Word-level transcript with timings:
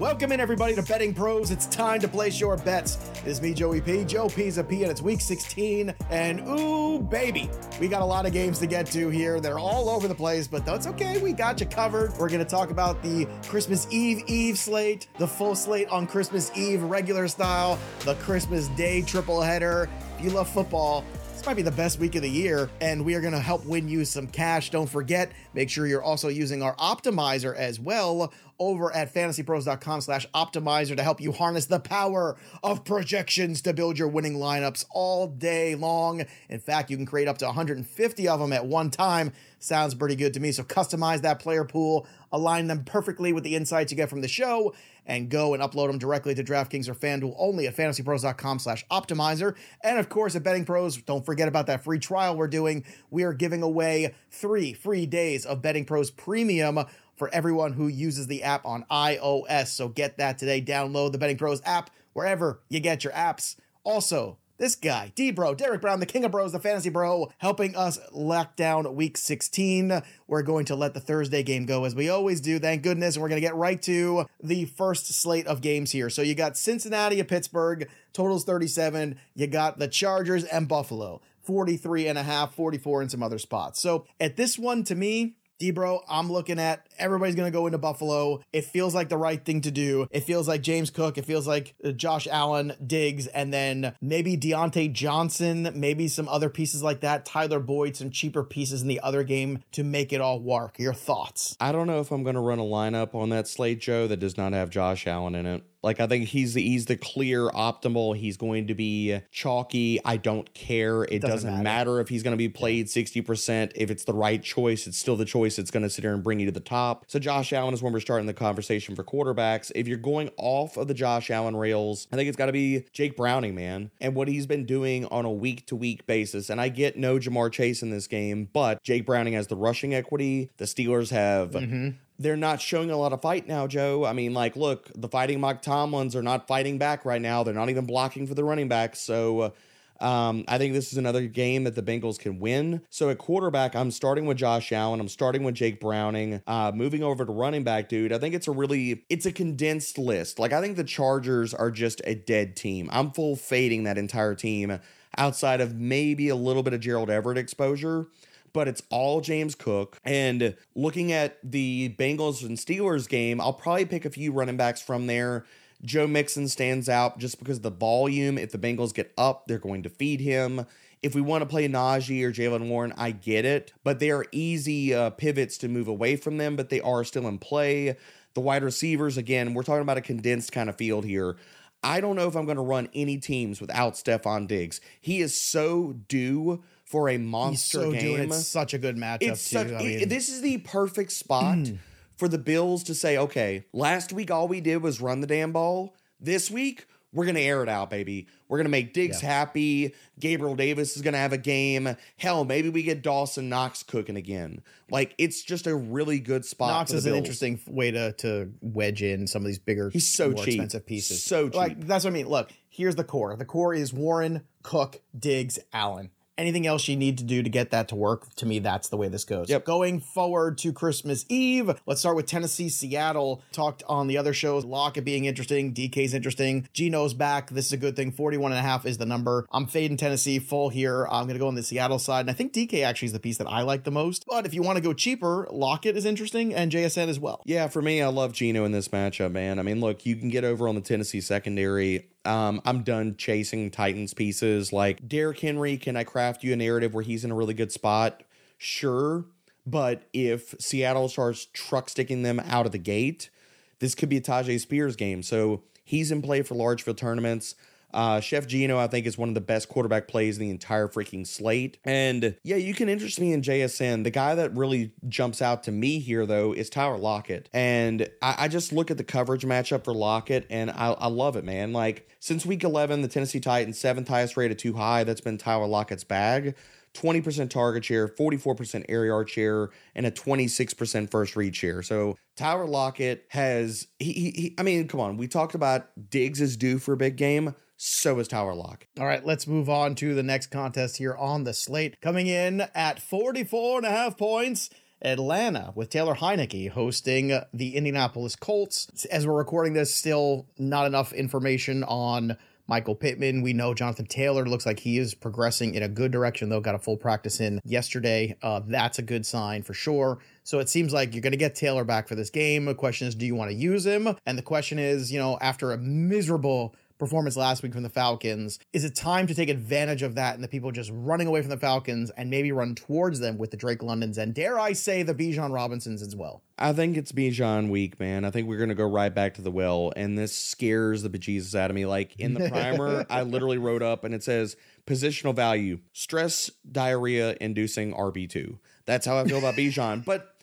Welcome 0.00 0.32
in, 0.32 0.40
everybody, 0.40 0.74
to 0.76 0.82
Betting 0.82 1.12
Pros. 1.12 1.50
It's 1.50 1.66
time 1.66 2.00
to 2.00 2.08
place 2.08 2.40
your 2.40 2.56
bets. 2.56 2.96
This 3.22 3.34
is 3.34 3.42
me, 3.42 3.52
Joey 3.52 3.82
P. 3.82 4.02
Joe 4.02 4.30
P's 4.30 4.56
a 4.56 4.64
P, 4.64 4.80
and 4.80 4.90
it's 4.90 5.02
week 5.02 5.20
16. 5.20 5.94
And 6.08 6.40
ooh, 6.48 7.00
baby, 7.00 7.50
we 7.78 7.86
got 7.86 8.00
a 8.00 8.06
lot 8.06 8.24
of 8.24 8.32
games 8.32 8.58
to 8.60 8.66
get 8.66 8.86
to 8.92 9.10
here. 9.10 9.40
They're 9.40 9.58
all 9.58 9.90
over 9.90 10.08
the 10.08 10.14
place, 10.14 10.48
but 10.48 10.64
that's 10.64 10.86
okay. 10.86 11.20
We 11.20 11.34
got 11.34 11.60
you 11.60 11.66
covered. 11.66 12.16
We're 12.16 12.30
going 12.30 12.42
to 12.42 12.46
talk 12.46 12.70
about 12.70 13.02
the 13.02 13.28
Christmas 13.46 13.86
Eve 13.90 14.24
Eve 14.26 14.56
slate, 14.56 15.06
the 15.18 15.28
full 15.28 15.54
slate 15.54 15.90
on 15.90 16.06
Christmas 16.06 16.50
Eve 16.56 16.82
regular 16.82 17.28
style, 17.28 17.78
the 18.06 18.14
Christmas 18.14 18.68
Day 18.68 19.02
triple 19.02 19.42
header. 19.42 19.90
If 20.18 20.24
you 20.24 20.30
love 20.30 20.48
football, 20.48 21.04
this 21.40 21.46
might 21.46 21.56
be 21.56 21.62
the 21.62 21.70
best 21.70 21.98
week 21.98 22.16
of 22.16 22.22
the 22.22 22.30
year, 22.30 22.68
and 22.82 23.02
we 23.02 23.14
are 23.14 23.20
going 23.22 23.32
to 23.32 23.38
help 23.40 23.64
win 23.64 23.88
you 23.88 24.04
some 24.04 24.26
cash. 24.26 24.68
Don't 24.68 24.88
forget, 24.88 25.32
make 25.54 25.70
sure 25.70 25.86
you're 25.86 26.02
also 26.02 26.28
using 26.28 26.62
our 26.62 26.76
optimizer 26.76 27.56
as 27.56 27.80
well 27.80 28.30
over 28.60 28.94
at 28.94 29.12
fantasypros.com 29.12 30.02
slash 30.02 30.28
optimizer 30.34 30.94
to 30.94 31.02
help 31.02 31.20
you 31.20 31.32
harness 31.32 31.66
the 31.66 31.80
power 31.80 32.36
of 32.62 32.84
projections 32.84 33.62
to 33.62 33.72
build 33.72 33.98
your 33.98 34.06
winning 34.06 34.34
lineups 34.34 34.84
all 34.90 35.26
day 35.26 35.74
long. 35.74 36.24
In 36.48 36.60
fact, 36.60 36.90
you 36.90 36.96
can 36.96 37.06
create 37.06 37.26
up 37.26 37.38
to 37.38 37.46
150 37.46 38.28
of 38.28 38.38
them 38.38 38.52
at 38.52 38.66
one 38.66 38.90
time. 38.90 39.32
Sounds 39.58 39.94
pretty 39.94 40.14
good 40.14 40.34
to 40.34 40.40
me. 40.40 40.52
So 40.52 40.62
customize 40.62 41.22
that 41.22 41.40
player 41.40 41.64
pool, 41.64 42.06
align 42.32 42.66
them 42.66 42.84
perfectly 42.84 43.32
with 43.32 43.44
the 43.44 43.56
insights 43.56 43.90
you 43.90 43.96
get 43.96 44.08
from 44.08 44.20
the 44.20 44.28
show, 44.28 44.74
and 45.06 45.28
go 45.28 45.54
and 45.54 45.62
upload 45.62 45.88
them 45.88 45.98
directly 45.98 46.34
to 46.34 46.44
DraftKings 46.44 46.88
or 46.88 46.94
FanDuel 46.94 47.34
only 47.36 47.66
at 47.66 47.76
fantasypros.com 47.76 48.58
slash 48.58 48.86
optimizer. 48.90 49.56
And 49.82 49.98
of 49.98 50.08
course, 50.08 50.36
at 50.36 50.42
Betting 50.42 50.64
Pros, 50.64 50.98
don't 50.98 51.26
forget 51.26 51.48
about 51.48 51.66
that 51.66 51.82
free 51.84 51.98
trial 51.98 52.36
we're 52.36 52.48
doing. 52.48 52.84
We 53.10 53.24
are 53.24 53.32
giving 53.32 53.62
away 53.62 54.14
three 54.30 54.72
free 54.72 55.06
days 55.06 55.44
of 55.44 55.62
Betting 55.62 55.84
Pros 55.84 56.10
Premium 56.10 56.84
for 57.20 57.28
everyone 57.34 57.74
who 57.74 57.86
uses 57.86 58.28
the 58.28 58.42
app 58.42 58.64
on 58.64 58.86
iOS. 58.90 59.66
So 59.66 59.88
get 59.88 60.16
that 60.16 60.38
today. 60.38 60.62
Download 60.62 61.12
the 61.12 61.18
Betting 61.18 61.36
Pros 61.36 61.60
app 61.66 61.90
wherever 62.14 62.62
you 62.70 62.80
get 62.80 63.04
your 63.04 63.12
apps. 63.12 63.56
Also, 63.84 64.38
this 64.56 64.74
guy, 64.74 65.12
D 65.14 65.30
Bro, 65.30 65.56
Derek 65.56 65.82
Brown, 65.82 66.00
the 66.00 66.06
king 66.06 66.24
of 66.24 66.32
bros, 66.32 66.52
the 66.52 66.58
fantasy 66.58 66.88
bro, 66.88 67.30
helping 67.38 67.76
us 67.76 67.98
lock 68.10 68.56
down 68.56 68.94
week 68.94 69.18
16. 69.18 70.02
We're 70.26 70.42
going 70.42 70.64
to 70.66 70.74
let 70.74 70.94
the 70.94 71.00
Thursday 71.00 71.42
game 71.42 71.66
go 71.66 71.84
as 71.84 71.94
we 71.94 72.08
always 72.08 72.40
do, 72.40 72.58
thank 72.58 72.82
goodness. 72.82 73.16
And 73.16 73.22
we're 73.22 73.28
going 73.28 73.40
to 73.40 73.46
get 73.46 73.54
right 73.54 73.80
to 73.82 74.24
the 74.42 74.64
first 74.64 75.12
slate 75.12 75.46
of 75.46 75.60
games 75.60 75.92
here. 75.92 76.08
So 76.08 76.22
you 76.22 76.34
got 76.34 76.56
Cincinnati 76.56 77.20
at 77.20 77.28
Pittsburgh, 77.28 77.88
totals 78.14 78.44
37. 78.44 79.18
You 79.34 79.46
got 79.46 79.78
the 79.78 79.88
Chargers 79.88 80.44
and 80.44 80.68
Buffalo, 80.68 81.20
43 81.42 82.08
and 82.08 82.18
a 82.18 82.22
half, 82.22 82.54
44 82.54 83.02
in 83.02 83.08
some 83.10 83.22
other 83.22 83.38
spots. 83.38 83.80
So 83.80 84.06
at 84.18 84.36
this 84.36 84.58
one, 84.58 84.84
to 84.84 84.94
me, 84.94 85.36
Debro, 85.60 86.00
I'm 86.08 86.32
looking 86.32 86.58
at 86.58 86.86
everybody's 86.98 87.34
going 87.34 87.50
to 87.50 87.56
go 87.56 87.66
into 87.66 87.78
Buffalo. 87.78 88.40
It 88.52 88.64
feels 88.64 88.94
like 88.94 89.10
the 89.10 89.18
right 89.18 89.44
thing 89.44 89.60
to 89.60 89.70
do. 89.70 90.08
It 90.10 90.20
feels 90.20 90.48
like 90.48 90.62
James 90.62 90.90
Cook. 90.90 91.18
It 91.18 91.26
feels 91.26 91.46
like 91.46 91.74
uh, 91.84 91.92
Josh 91.92 92.26
Allen, 92.26 92.72
Diggs, 92.84 93.26
and 93.26 93.52
then 93.52 93.94
maybe 94.00 94.36
Diontae 94.36 94.92
Johnson, 94.92 95.70
maybe 95.74 96.08
some 96.08 96.28
other 96.28 96.48
pieces 96.48 96.82
like 96.82 97.00
that. 97.00 97.26
Tyler 97.26 97.60
Boyd, 97.60 97.94
some 97.94 98.10
cheaper 98.10 98.42
pieces 98.42 98.80
in 98.82 98.88
the 98.88 99.00
other 99.00 99.22
game 99.22 99.62
to 99.72 99.84
make 99.84 100.12
it 100.12 100.20
all 100.20 100.40
work. 100.40 100.78
Your 100.78 100.94
thoughts? 100.94 101.56
I 101.60 101.72
don't 101.72 101.86
know 101.86 102.00
if 102.00 102.10
I'm 102.10 102.22
going 102.22 102.36
to 102.36 102.40
run 102.40 102.58
a 102.58 102.62
lineup 102.62 103.14
on 103.14 103.28
that 103.28 103.46
slate, 103.46 103.80
Joe, 103.80 104.06
that 104.06 104.18
does 104.18 104.38
not 104.38 104.54
have 104.54 104.70
Josh 104.70 105.06
Allen 105.06 105.34
in 105.34 105.44
it. 105.44 105.62
Like 105.82 106.00
I 106.00 106.06
think 106.06 106.28
he's 106.28 106.54
the 106.54 106.62
he's 106.62 106.86
the 106.86 106.96
clear 106.96 107.48
optimal. 107.48 108.16
He's 108.16 108.36
going 108.36 108.66
to 108.66 108.74
be 108.74 109.20
chalky. 109.30 110.00
I 110.04 110.16
don't 110.16 110.52
care. 110.54 111.04
It 111.04 111.20
doesn't, 111.20 111.30
doesn't 111.30 111.62
matter. 111.62 111.90
matter. 111.90 112.00
if 112.00 112.08
he's 112.08 112.22
going 112.22 112.32
to 112.32 112.38
be 112.38 112.48
played 112.48 112.86
60%. 112.86 113.72
If 113.74 113.90
it's 113.90 114.04
the 114.04 114.12
right 114.12 114.42
choice, 114.42 114.86
it's 114.86 114.98
still 114.98 115.16
the 115.16 115.24
choice 115.24 115.56
that's 115.56 115.70
going 115.70 115.82
to 115.82 115.90
sit 115.90 116.04
here 116.04 116.14
and 116.14 116.22
bring 116.22 116.40
you 116.40 116.46
to 116.46 116.52
the 116.52 116.60
top. 116.60 117.04
So 117.08 117.18
Josh 117.18 117.52
Allen 117.52 117.74
is 117.74 117.82
when 117.82 117.92
we're 117.92 118.00
starting 118.00 118.26
the 118.26 118.34
conversation 118.34 118.94
for 118.94 119.04
quarterbacks. 119.04 119.72
If 119.74 119.88
you're 119.88 119.98
going 119.98 120.30
off 120.36 120.76
of 120.76 120.88
the 120.88 120.94
Josh 120.94 121.30
Allen 121.30 121.56
rails, 121.56 122.06
I 122.12 122.16
think 122.16 122.28
it's 122.28 122.36
got 122.36 122.46
to 122.46 122.52
be 122.52 122.84
Jake 122.92 123.16
Browning, 123.16 123.54
man. 123.54 123.90
And 124.00 124.14
what 124.14 124.28
he's 124.28 124.46
been 124.46 124.66
doing 124.66 125.06
on 125.06 125.24
a 125.24 125.30
week 125.30 125.66
to 125.66 125.76
week 125.76 126.06
basis. 126.06 126.50
And 126.50 126.60
I 126.60 126.68
get 126.68 126.96
no 126.96 127.18
Ja'Marr 127.18 127.52
Chase 127.52 127.82
in 127.82 127.90
this 127.90 128.06
game, 128.06 128.48
but 128.52 128.82
Jake 128.82 129.06
Browning 129.06 129.34
has 129.34 129.46
the 129.46 129.56
rushing 129.56 129.94
equity. 129.94 130.50
The 130.58 130.64
Steelers 130.66 131.10
have 131.10 131.52
mm-hmm 131.52 131.90
they're 132.20 132.36
not 132.36 132.60
showing 132.60 132.90
a 132.90 132.96
lot 132.98 133.14
of 133.14 133.22
fight 133.22 133.48
now, 133.48 133.66
Joe. 133.66 134.04
I 134.04 134.12
mean, 134.12 134.34
like, 134.34 134.54
look, 134.54 134.90
the 134.94 135.08
fighting 135.08 135.40
Mike 135.40 135.62
Tomlins 135.62 136.14
are 136.14 136.22
not 136.22 136.46
fighting 136.46 136.76
back 136.76 137.06
right 137.06 137.20
now. 137.20 137.42
They're 137.42 137.54
not 137.54 137.70
even 137.70 137.86
blocking 137.86 138.26
for 138.26 138.34
the 138.34 138.44
running 138.44 138.68
back. 138.68 138.94
So 138.94 139.52
uh, 140.00 140.04
um, 140.04 140.44
I 140.46 140.58
think 140.58 140.74
this 140.74 140.92
is 140.92 140.98
another 140.98 141.26
game 141.26 141.64
that 141.64 141.74
the 141.74 141.82
Bengals 141.82 142.18
can 142.18 142.38
win. 142.38 142.82
So 142.90 143.08
at 143.08 143.16
quarterback, 143.16 143.74
I'm 143.74 143.90
starting 143.90 144.26
with 144.26 144.36
Josh 144.36 144.70
Allen. 144.70 145.00
I'm 145.00 145.08
starting 145.08 145.44
with 145.44 145.54
Jake 145.54 145.80
Browning. 145.80 146.42
Uh, 146.46 146.72
moving 146.74 147.02
over 147.02 147.24
to 147.24 147.32
running 147.32 147.64
back, 147.64 147.88
dude. 147.88 148.12
I 148.12 148.18
think 148.18 148.34
it's 148.34 148.48
a 148.48 148.52
really 148.52 149.06
it's 149.08 149.24
a 149.24 149.32
condensed 149.32 149.96
list. 149.96 150.38
Like 150.38 150.52
I 150.52 150.60
think 150.60 150.76
the 150.76 150.84
Chargers 150.84 151.54
are 151.54 151.70
just 151.70 152.02
a 152.04 152.14
dead 152.14 152.54
team. 152.54 152.90
I'm 152.92 153.12
full 153.12 153.34
fading 153.34 153.84
that 153.84 153.96
entire 153.96 154.34
team 154.34 154.78
outside 155.16 155.62
of 155.62 155.74
maybe 155.74 156.28
a 156.28 156.36
little 156.36 156.62
bit 156.62 156.74
of 156.74 156.80
Gerald 156.80 157.08
Everett 157.08 157.38
exposure 157.38 158.08
but 158.52 158.68
it's 158.68 158.82
all 158.90 159.20
James 159.20 159.54
Cook. 159.54 159.98
And 160.04 160.56
looking 160.74 161.12
at 161.12 161.38
the 161.42 161.94
Bengals 161.98 162.44
and 162.44 162.56
Steelers 162.56 163.08
game, 163.08 163.40
I'll 163.40 163.52
probably 163.52 163.86
pick 163.86 164.04
a 164.04 164.10
few 164.10 164.32
running 164.32 164.56
backs 164.56 164.82
from 164.82 165.06
there. 165.06 165.44
Joe 165.84 166.06
Mixon 166.06 166.48
stands 166.48 166.88
out 166.88 167.18
just 167.18 167.38
because 167.38 167.58
of 167.58 167.62
the 167.62 167.70
volume. 167.70 168.36
If 168.36 168.52
the 168.52 168.58
Bengals 168.58 168.92
get 168.92 169.12
up, 169.16 169.46
they're 169.46 169.58
going 169.58 169.82
to 169.84 169.88
feed 169.88 170.20
him. 170.20 170.66
If 171.02 171.14
we 171.14 171.22
want 171.22 171.40
to 171.42 171.46
play 171.46 171.66
Najee 171.66 172.22
or 172.22 172.32
Jaylen 172.32 172.68
Warren, 172.68 172.92
I 172.98 173.12
get 173.12 173.46
it, 173.46 173.72
but 173.82 174.00
they 174.00 174.10
are 174.10 174.26
easy 174.32 174.92
uh, 174.92 175.08
pivots 175.10 175.56
to 175.58 175.68
move 175.68 175.88
away 175.88 176.16
from 176.16 176.36
them, 176.36 176.56
but 176.56 176.68
they 176.68 176.82
are 176.82 177.04
still 177.04 177.26
in 177.26 177.38
play. 177.38 177.96
The 178.34 178.40
wide 178.40 178.62
receivers, 178.62 179.16
again, 179.16 179.54
we're 179.54 179.62
talking 179.62 179.80
about 179.80 179.96
a 179.96 180.02
condensed 180.02 180.52
kind 180.52 180.68
of 180.68 180.76
field 180.76 181.06
here. 181.06 181.36
I 181.82 182.02
don't 182.02 182.16
know 182.16 182.28
if 182.28 182.36
I'm 182.36 182.44
going 182.44 182.56
to 182.56 182.62
run 182.62 182.90
any 182.92 183.16
teams 183.16 183.62
without 183.62 183.94
Stefon 183.94 184.46
Diggs. 184.46 184.82
He 185.00 185.22
is 185.22 185.40
so 185.40 185.94
due 186.08 186.62
for 186.90 187.08
a 187.08 187.18
monster 187.18 187.82
so 187.82 187.92
game. 187.92 188.16
Doing, 188.16 188.28
it's 188.30 188.48
such 188.48 188.74
a 188.74 188.78
good 188.78 188.96
matchup. 188.96 189.18
It's 189.22 189.48
such, 189.48 189.68
mean, 189.68 190.08
this 190.08 190.28
is 190.28 190.40
the 190.40 190.58
perfect 190.58 191.12
spot 191.12 191.58
mm. 191.58 191.78
for 192.16 192.26
the 192.26 192.36
Bills 192.36 192.82
to 192.84 192.96
say, 192.96 193.16
okay, 193.16 193.64
last 193.72 194.12
week 194.12 194.32
all 194.32 194.48
we 194.48 194.60
did 194.60 194.82
was 194.82 195.00
run 195.00 195.20
the 195.20 195.28
damn 195.28 195.52
ball. 195.52 195.94
This 196.18 196.50
week 196.50 196.86
we're 197.12 197.26
gonna 197.26 197.40
air 197.40 197.62
it 197.62 197.68
out, 197.68 197.90
baby. 197.90 198.26
We're 198.48 198.58
gonna 198.58 198.70
make 198.70 198.92
Diggs 198.92 199.22
yeah. 199.22 199.28
happy. 199.28 199.94
Gabriel 200.18 200.56
Davis 200.56 200.96
is 200.96 201.02
gonna 201.02 201.18
have 201.18 201.32
a 201.32 201.38
game. 201.38 201.96
Hell, 202.16 202.44
maybe 202.44 202.68
we 202.68 202.82
get 202.82 203.02
Dawson 203.02 203.48
Knox 203.48 203.84
cooking 203.84 204.16
again. 204.16 204.60
Like 204.90 205.14
it's 205.16 205.42
just 205.42 205.68
a 205.68 205.74
really 205.74 206.18
good 206.18 206.44
spot. 206.44 206.70
Knox 206.70 206.92
is 206.92 207.04
Bills. 207.04 207.12
an 207.12 207.18
interesting 207.18 207.60
way 207.68 207.92
to 207.92 208.12
to 208.14 208.52
wedge 208.60 209.02
in 209.02 209.28
some 209.28 209.42
of 209.42 209.46
these 209.46 209.60
bigger, 209.60 209.90
he's 209.90 210.08
so 210.08 210.32
cheap, 210.32 210.48
expensive 210.48 210.86
pieces. 210.86 211.22
So 211.22 211.48
cheap. 211.48 211.54
Like 211.54 211.86
that's 211.86 212.04
what 212.04 212.10
I 212.10 212.14
mean. 212.14 212.28
Look, 212.28 212.50
here's 212.68 212.96
the 212.96 213.04
core. 213.04 213.36
The 213.36 213.44
core 213.44 213.74
is 213.74 213.92
Warren, 213.92 214.42
Cook, 214.64 215.00
Diggs, 215.16 215.60
Allen 215.72 216.10
anything 216.40 216.66
else 216.66 216.88
you 216.88 216.96
need 216.96 217.18
to 217.18 217.24
do 217.24 217.42
to 217.42 217.50
get 217.50 217.70
that 217.70 217.88
to 217.88 217.94
work, 217.94 218.34
to 218.36 218.46
me, 218.46 218.58
that's 218.58 218.88
the 218.88 218.96
way 218.96 219.08
this 219.08 219.24
goes. 219.24 219.48
Yep. 219.48 219.64
Going 219.64 220.00
forward 220.00 220.56
to 220.58 220.72
Christmas 220.72 221.26
Eve, 221.28 221.70
let's 221.86 222.00
start 222.00 222.16
with 222.16 222.26
Tennessee, 222.26 222.68
Seattle. 222.68 223.42
Talked 223.52 223.82
on 223.86 224.06
the 224.06 224.16
other 224.16 224.32
shows, 224.32 224.64
Lockett 224.64 225.04
being 225.04 225.26
interesting, 225.26 225.74
DK's 225.74 226.14
interesting, 226.14 226.66
Geno's 226.72 227.14
back. 227.14 227.50
This 227.50 227.66
is 227.66 227.72
a 227.72 227.76
good 227.76 227.94
thing. 227.94 228.10
41 228.10 228.52
and 228.52 228.58
a 228.58 228.62
half 228.62 228.86
is 228.86 228.98
the 228.98 229.06
number. 229.06 229.46
I'm 229.52 229.66
fading 229.66 229.98
Tennessee 229.98 230.38
full 230.38 230.70
here. 230.70 231.06
I'm 231.10 231.24
going 231.24 231.34
to 231.34 231.40
go 231.40 231.48
on 231.48 231.54
the 231.54 231.62
Seattle 231.62 231.98
side. 231.98 232.20
And 232.20 232.30
I 232.30 232.32
think 232.32 232.52
DK 232.52 232.84
actually 232.84 233.06
is 233.06 233.12
the 233.12 233.20
piece 233.20 233.36
that 233.36 233.46
I 233.46 233.62
like 233.62 233.84
the 233.84 233.90
most. 233.90 234.24
But 234.26 234.46
if 234.46 234.54
you 234.54 234.62
want 234.62 234.76
to 234.76 234.82
go 234.82 234.94
cheaper, 234.94 235.46
Lockett 235.50 235.96
is 235.96 236.06
interesting 236.06 236.54
and 236.54 236.72
JSN 236.72 237.08
as 237.08 237.20
well. 237.20 237.42
Yeah, 237.44 237.68
for 237.68 237.82
me, 237.82 238.00
I 238.00 238.08
love 238.08 238.32
Geno 238.32 238.64
in 238.64 238.72
this 238.72 238.88
matchup, 238.88 239.32
man. 239.32 239.58
I 239.58 239.62
mean, 239.62 239.80
look, 239.80 240.06
you 240.06 240.16
can 240.16 240.30
get 240.30 240.44
over 240.44 240.68
on 240.68 240.74
the 240.74 240.80
Tennessee 240.80 241.20
secondary. 241.20 242.08
Um, 242.24 242.60
I'm 242.64 242.82
done 242.82 243.16
chasing 243.16 243.70
Titans 243.70 244.14
pieces. 244.14 244.72
Like 244.72 245.06
Derrick 245.08 245.40
Henry, 245.40 245.76
can 245.76 245.96
I 245.96 246.04
craft 246.04 246.44
you 246.44 246.52
a 246.52 246.56
narrative 246.56 246.94
where 246.94 247.02
he's 247.04 247.24
in 247.24 247.30
a 247.30 247.34
really 247.34 247.54
good 247.54 247.72
spot? 247.72 248.22
Sure. 248.58 249.24
But 249.66 250.02
if 250.12 250.54
Seattle 250.58 251.08
starts 251.08 251.46
truck 251.52 251.88
sticking 251.88 252.22
them 252.22 252.40
out 252.40 252.66
of 252.66 252.72
the 252.72 252.78
gate, 252.78 253.30
this 253.78 253.94
could 253.94 254.08
be 254.08 254.16
a 254.16 254.20
Tyjae 254.20 254.60
Spears 254.60 254.96
game. 254.96 255.22
So 255.22 255.62
he's 255.84 256.10
in 256.10 256.22
play 256.22 256.42
for 256.42 256.54
large 256.54 256.82
field 256.82 256.98
tournaments. 256.98 257.54
Uh, 257.92 258.20
Chef 258.20 258.46
Geno, 258.46 258.78
I 258.78 258.86
think, 258.86 259.06
is 259.06 259.18
one 259.18 259.28
of 259.28 259.34
the 259.34 259.40
best 259.40 259.68
quarterback 259.68 260.08
plays 260.08 260.36
in 260.38 260.42
the 260.42 260.50
entire 260.50 260.88
freaking 260.88 261.26
slate. 261.26 261.78
And 261.84 262.36
yeah, 262.42 262.56
you 262.56 262.74
can 262.74 262.88
interest 262.88 263.20
me 263.20 263.32
in 263.32 263.42
JSN. 263.42 264.04
The 264.04 264.10
guy 264.10 264.34
that 264.34 264.56
really 264.56 264.92
jumps 265.08 265.42
out 265.42 265.62
to 265.64 265.72
me 265.72 265.98
here, 265.98 266.26
though, 266.26 266.52
is 266.52 266.70
Tyler 266.70 266.98
Lockett. 266.98 267.48
And 267.52 268.08
I, 268.22 268.34
I 268.38 268.48
just 268.48 268.72
look 268.72 268.90
at 268.90 268.96
the 268.96 269.04
coverage 269.04 269.44
matchup 269.44 269.84
for 269.84 269.94
Lockett, 269.94 270.46
and 270.50 270.70
I, 270.70 270.92
I 270.92 271.08
love 271.08 271.36
it, 271.36 271.44
man. 271.44 271.72
Like, 271.72 272.08
since 272.20 272.44
week 272.44 272.64
11, 272.64 273.02
the 273.02 273.08
Tennessee 273.08 273.40
Titans, 273.40 273.78
seventh 273.78 274.08
highest 274.08 274.36
rated 274.36 274.58
two 274.58 274.74
high. 274.74 275.04
That's 275.04 275.20
been 275.20 275.38
Tyler 275.38 275.66
Lockett's 275.66 276.04
bag. 276.04 276.54
20% 276.94 277.50
target 277.50 277.84
share, 277.84 278.08
44% 278.08 278.84
air 278.88 279.06
yard 279.06 279.30
share, 279.30 279.70
and 279.94 280.06
a 280.06 280.10
26% 280.10 281.10
first 281.10 281.36
read 281.36 281.54
share. 281.54 281.82
So 281.82 282.16
Tyler 282.36 282.66
Lockett 282.66 283.26
has, 283.28 283.86
he, 283.98 284.12
he, 284.12 284.54
I 284.58 284.62
mean, 284.62 284.88
come 284.88 285.00
on, 285.00 285.16
we 285.16 285.28
talked 285.28 285.54
about 285.54 285.88
Diggs 286.10 286.40
is 286.40 286.56
due 286.56 286.78
for 286.78 286.92
a 286.92 286.96
big 286.96 287.16
game 287.16 287.54
so 287.82 288.18
is 288.18 288.28
Tyler 288.28 288.54
Lockett. 288.54 288.88
All 288.98 289.06
right, 289.06 289.24
let's 289.24 289.46
move 289.46 289.70
on 289.70 289.94
to 289.94 290.14
the 290.14 290.22
next 290.22 290.48
contest 290.48 290.98
here 290.98 291.14
on 291.14 291.44
the 291.44 291.54
slate. 291.54 291.98
Coming 292.02 292.26
in 292.26 292.66
at 292.74 293.00
44 293.00 293.78
and 293.78 293.86
a 293.86 293.90
half 293.90 294.18
points 294.18 294.68
Atlanta 295.00 295.72
with 295.74 295.88
Taylor 295.88 296.14
Heinicke 296.14 296.68
hosting 296.68 297.40
the 297.54 297.76
Indianapolis 297.76 298.36
Colts. 298.36 299.06
As 299.06 299.26
we're 299.26 299.32
recording 299.32 299.72
this, 299.72 299.94
still 299.94 300.46
not 300.58 300.86
enough 300.86 301.14
information 301.14 301.82
on 301.84 302.36
Michael 302.68 302.94
Pittman. 302.94 303.40
We 303.40 303.54
know 303.54 303.72
Jonathan 303.72 304.04
Taylor 304.04 304.44
looks 304.44 304.66
like 304.66 304.80
he 304.80 304.98
is 304.98 305.14
progressing 305.14 305.74
in 305.74 305.82
a 305.82 305.88
good 305.88 306.12
direction, 306.12 306.50
though. 306.50 306.60
Got 306.60 306.74
a 306.74 306.78
full 306.78 306.98
practice 306.98 307.40
in 307.40 307.62
yesterday. 307.64 308.36
Uh, 308.42 308.60
that's 308.66 308.98
a 308.98 309.02
good 309.02 309.24
sign 309.24 309.62
for 309.62 309.72
sure. 309.72 310.18
So 310.44 310.58
it 310.58 310.68
seems 310.68 310.92
like 310.92 311.14
you're 311.14 311.22
going 311.22 311.32
to 311.32 311.38
get 311.38 311.54
Taylor 311.54 311.84
back 311.84 312.08
for 312.08 312.14
this 312.14 312.28
game. 312.28 312.66
The 312.66 312.74
question 312.74 313.08
is, 313.08 313.14
do 313.14 313.24
you 313.24 313.34
want 313.34 313.50
to 313.50 313.56
use 313.56 313.86
him? 313.86 314.14
And 314.26 314.36
the 314.36 314.42
question 314.42 314.78
is, 314.78 315.10
you 315.10 315.18
know, 315.18 315.38
after 315.40 315.72
a 315.72 315.78
miserable 315.78 316.74
performance 317.00 317.36
last 317.36 317.64
week 317.64 317.72
from 317.72 317.82
the 317.82 317.88
Falcons. 317.88 318.60
Is 318.72 318.84
it 318.84 318.94
time 318.94 319.26
to 319.26 319.34
take 319.34 319.48
advantage 319.48 320.02
of 320.02 320.14
that 320.14 320.34
and 320.34 320.44
the 320.44 320.48
people 320.48 320.70
just 320.70 320.92
running 320.94 321.26
away 321.26 321.40
from 321.40 321.50
the 321.50 321.56
Falcons 321.56 322.10
and 322.16 322.30
maybe 322.30 322.52
run 322.52 322.76
towards 322.76 323.18
them 323.18 323.38
with 323.38 323.50
the 323.50 323.56
Drake 323.56 323.82
Londons 323.82 324.18
and 324.18 324.32
dare 324.32 324.60
I 324.60 324.74
say 324.74 325.02
the 325.02 325.14
Bijan 325.14 325.50
Robinsons 325.50 326.02
as 326.02 326.14
well? 326.14 326.42
I 326.58 326.74
think 326.74 326.98
it's 326.98 327.10
Bijan 327.10 327.70
week, 327.70 327.98
man. 327.98 328.24
I 328.24 328.30
think 328.30 328.46
we're 328.46 328.58
gonna 328.58 328.74
go 328.74 328.86
right 328.86 329.12
back 329.12 329.34
to 329.34 329.42
the 329.42 329.50
well, 329.50 329.92
and 329.96 330.16
this 330.16 330.34
scares 330.36 331.02
the 331.02 331.08
bejesus 331.08 331.54
out 331.54 331.70
of 331.70 331.74
me. 331.74 331.86
Like 331.86 332.14
in 332.20 332.34
the 332.34 332.50
primer, 332.50 333.06
I 333.10 333.22
literally 333.22 333.58
wrote 333.58 333.82
up 333.82 334.04
and 334.04 334.14
it 334.14 334.22
says 334.22 334.56
positional 334.86 335.34
value, 335.34 335.80
stress, 335.94 336.50
diarrhea 336.70 337.34
inducing 337.40 337.94
RB 337.94 338.28
two. 338.28 338.58
That's 338.84 339.06
how 339.06 339.18
I 339.18 339.24
feel 339.24 339.38
about 339.38 339.54
Bijan. 339.54 340.04
But 340.10 340.36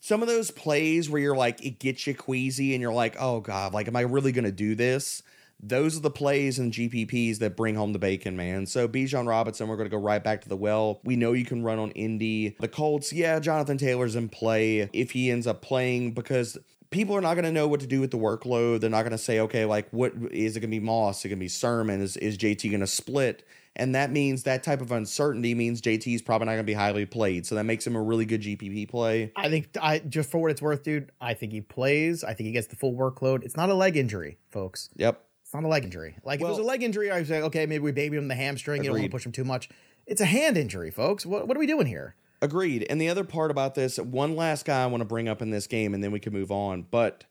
some 0.00 0.22
of 0.22 0.28
those 0.28 0.50
plays 0.50 1.10
where 1.10 1.20
you're 1.20 1.36
like, 1.36 1.64
it 1.64 1.80
gets 1.80 2.06
you 2.06 2.14
queasy, 2.14 2.74
and 2.74 2.80
you're 2.80 2.92
like, 2.92 3.16
oh 3.18 3.40
god, 3.40 3.74
like, 3.74 3.88
am 3.88 3.96
I 3.96 4.02
really 4.02 4.30
gonna 4.30 4.52
do 4.52 4.76
this? 4.76 5.24
Those 5.66 5.96
are 5.96 6.00
the 6.00 6.10
plays 6.10 6.58
and 6.58 6.72
GPPs 6.72 7.38
that 7.38 7.56
bring 7.56 7.74
home 7.74 7.92
the 7.92 7.98
bacon, 7.98 8.36
man. 8.36 8.66
So 8.66 8.86
Bijan 8.86 9.26
Robinson, 9.26 9.66
we're 9.66 9.76
going 9.76 9.88
to 9.88 9.96
go 9.96 10.02
right 10.02 10.22
back 10.22 10.42
to 10.42 10.48
the 10.48 10.56
well. 10.56 11.00
We 11.04 11.16
know 11.16 11.32
you 11.32 11.44
can 11.44 11.62
run 11.62 11.78
on 11.78 11.90
Indy. 11.92 12.56
The 12.60 12.68
Colts, 12.68 13.12
yeah, 13.12 13.38
Jonathan 13.40 13.78
Taylor's 13.78 14.14
in 14.14 14.28
play 14.28 14.90
if 14.92 15.12
he 15.12 15.30
ends 15.30 15.46
up 15.46 15.62
playing 15.62 16.12
because 16.12 16.58
people 16.90 17.16
are 17.16 17.20
not 17.22 17.34
going 17.34 17.44
to 17.44 17.52
know 17.52 17.66
what 17.66 17.80
to 17.80 17.86
do 17.86 18.00
with 18.00 18.10
the 18.10 18.18
workload. 18.18 18.80
They're 18.80 18.90
not 18.90 19.02
going 19.02 19.12
to 19.12 19.18
say, 19.18 19.40
okay, 19.40 19.64
like 19.64 19.88
what 19.90 20.12
is 20.30 20.56
it 20.56 20.60
going 20.60 20.70
to 20.70 20.78
be 20.78 20.80
Moss? 20.80 21.20
Is 21.20 21.24
it 21.24 21.28
going 21.28 21.38
to 21.38 21.44
be 21.44 21.48
Sermon? 21.48 22.00
Is 22.00 22.16
is 22.18 22.36
JT 22.36 22.68
going 22.70 22.80
to 22.80 22.86
split? 22.86 23.46
And 23.76 23.96
that 23.96 24.12
means 24.12 24.44
that 24.44 24.62
type 24.62 24.80
of 24.80 24.92
uncertainty 24.92 25.52
means 25.52 25.82
JT 25.82 26.14
is 26.14 26.22
probably 26.22 26.44
not 26.44 26.52
going 26.52 26.62
to 26.62 26.64
be 26.64 26.74
highly 26.74 27.06
played. 27.06 27.44
So 27.44 27.56
that 27.56 27.64
makes 27.64 27.84
him 27.84 27.96
a 27.96 28.02
really 28.02 28.24
good 28.24 28.40
GPP 28.40 28.88
play. 28.88 29.32
I 29.34 29.48
think 29.48 29.76
I 29.80 29.98
just 29.98 30.30
for 30.30 30.40
what 30.40 30.52
it's 30.52 30.62
worth, 30.62 30.84
dude. 30.84 31.10
I 31.20 31.34
think 31.34 31.52
he 31.52 31.60
plays. 31.60 32.22
I 32.22 32.34
think 32.34 32.46
he 32.46 32.52
gets 32.52 32.68
the 32.68 32.76
full 32.76 32.94
workload. 32.94 33.42
It's 33.42 33.56
not 33.56 33.70
a 33.70 33.74
leg 33.74 33.96
injury, 33.96 34.36
folks. 34.50 34.90
Yep 34.96 35.23
not 35.54 35.64
a 35.64 35.68
leg 35.68 35.84
injury. 35.84 36.16
Like 36.24 36.40
well, 36.40 36.50
if 36.50 36.58
it 36.58 36.60
was 36.60 36.66
a 36.66 36.68
leg 36.68 36.82
injury, 36.82 37.10
I 37.10 37.18
would 37.18 37.28
say, 37.28 37.40
okay, 37.42 37.66
maybe 37.66 37.84
we 37.84 37.92
baby 37.92 38.16
him 38.16 38.28
the 38.28 38.34
hamstring. 38.34 38.80
Agreed. 38.80 38.84
You 38.84 38.90
don't 38.90 39.00
want 39.00 39.10
to 39.10 39.14
push 39.14 39.26
him 39.26 39.32
too 39.32 39.44
much. 39.44 39.68
It's 40.06 40.20
a 40.20 40.26
hand 40.26 40.56
injury, 40.56 40.90
folks. 40.90 41.24
What, 41.24 41.48
what 41.48 41.56
are 41.56 41.60
we 41.60 41.66
doing 41.66 41.86
here? 41.86 42.16
Agreed. 42.42 42.86
And 42.90 43.00
the 43.00 43.08
other 43.08 43.24
part 43.24 43.50
about 43.50 43.74
this, 43.74 43.98
one 43.98 44.36
last 44.36 44.66
guy 44.66 44.82
I 44.82 44.86
want 44.86 45.00
to 45.00 45.06
bring 45.06 45.28
up 45.28 45.40
in 45.40 45.50
this 45.50 45.66
game, 45.66 45.94
and 45.94 46.04
then 46.04 46.12
we 46.12 46.20
can 46.20 46.32
move 46.32 46.50
on. 46.50 46.86
But 46.90 47.24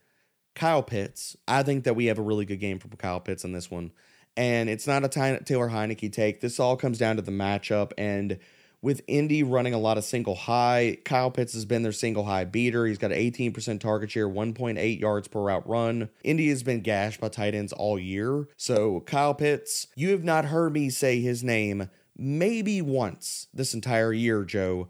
Kyle 0.55 0.81
Pitts, 0.81 1.35
I 1.47 1.61
think 1.61 1.83
that 1.83 1.95
we 1.95 2.05
have 2.05 2.17
a 2.17 2.23
really 2.23 2.45
good 2.45 2.59
game 2.59 2.79
from 2.79 2.91
Kyle 2.91 3.19
Pitts 3.19 3.43
in 3.43 3.51
this 3.51 3.69
one. 3.69 3.91
And 4.35 4.69
it's 4.69 4.87
not 4.87 5.03
a 5.03 5.07
Taylor 5.07 5.69
Heinicke 5.69 6.11
take. 6.11 6.41
This 6.41 6.59
all 6.59 6.75
comes 6.75 6.97
down 6.97 7.17
to 7.17 7.21
the 7.21 7.31
matchup. 7.31 7.91
And 7.97 8.39
with 8.83 9.01
Indy 9.07 9.44
running 9.44 9.74
a 9.74 9.80
lot 9.80 9.97
of 9.97 10.03
single 10.03 10.35
high, 10.35 10.97
Kyle 11.06 11.31
Pitts 11.31 11.53
has 11.53 11.63
been 11.63 11.83
their 11.83 11.94
single 11.94 12.25
high 12.25 12.44
beater. 12.44 12.85
He's 12.85 12.97
got 12.97 13.13
an 13.13 13.18
18% 13.18 13.80
target 13.80 14.12
share, 14.12 14.27
1.8 14.27 15.00
yards 15.00 15.30
per 15.30 15.39
route 15.39 15.68
run. 15.68 16.09
Indy 16.21 16.50
has 16.50 16.63
been 16.63 16.81
gashed 16.81 17.21
by 17.21 17.30
tight 17.30 17.56
ends 17.56 17.71
all 17.71 17.97
year. 17.97 18.45
So, 18.57 19.00
Kyle 19.00 19.33
Pitts, 19.33 19.88
you 19.95 20.09
have 20.09 20.25
not 20.25 20.45
heard 20.45 20.74
me 20.74 20.89
say 20.89 21.21
his 21.21 21.44
name 21.44 21.89
maybe 22.18 22.81
once 22.81 23.47
this 23.53 23.74
entire 23.74 24.12
year, 24.12 24.44
Joe. 24.44 24.89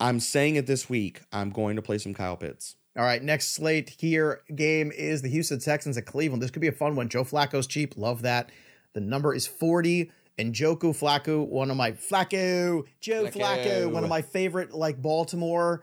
I'm 0.00 0.20
saying 0.20 0.56
it 0.56 0.66
this 0.66 0.88
week. 0.88 1.20
I'm 1.30 1.50
going 1.50 1.76
to 1.76 1.82
play 1.82 1.98
some 1.98 2.14
Kyle 2.14 2.38
Pitts. 2.38 2.76
All 2.96 3.04
right, 3.04 3.22
next 3.22 3.54
slate 3.54 3.94
here 3.98 4.40
game 4.54 4.90
is 4.90 5.20
the 5.20 5.28
Houston 5.28 5.58
Texans 5.58 5.98
at 5.98 6.06
Cleveland. 6.06 6.42
This 6.42 6.50
could 6.50 6.62
be 6.62 6.68
a 6.68 6.72
fun 6.72 6.96
one. 6.96 7.10
Joe 7.10 7.24
Flacco's 7.24 7.66
cheap. 7.66 7.96
Love 7.98 8.22
that. 8.22 8.50
The 8.94 9.00
number 9.00 9.34
is 9.34 9.46
40 9.46 10.10
and 10.38 10.54
Njoku 10.54 10.96
Flacco, 10.96 11.46
one 11.46 11.70
of 11.70 11.76
my 11.76 11.92
Flacco, 11.92 12.84
Joe 13.00 13.26
Flacco. 13.26 13.32
Flacco, 13.32 13.90
one 13.90 14.02
of 14.02 14.10
my 14.10 14.22
favorite 14.22 14.72
like 14.72 15.00
Baltimore 15.00 15.82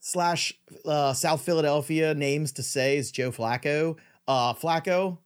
slash 0.00 0.52
uh, 0.84 1.12
South 1.12 1.42
Philadelphia 1.42 2.14
names 2.14 2.52
to 2.52 2.62
say 2.62 2.96
is 2.96 3.10
Joe 3.10 3.30
Flacco. 3.30 3.96
Uh, 4.26 4.54
Flacco, 4.54 5.18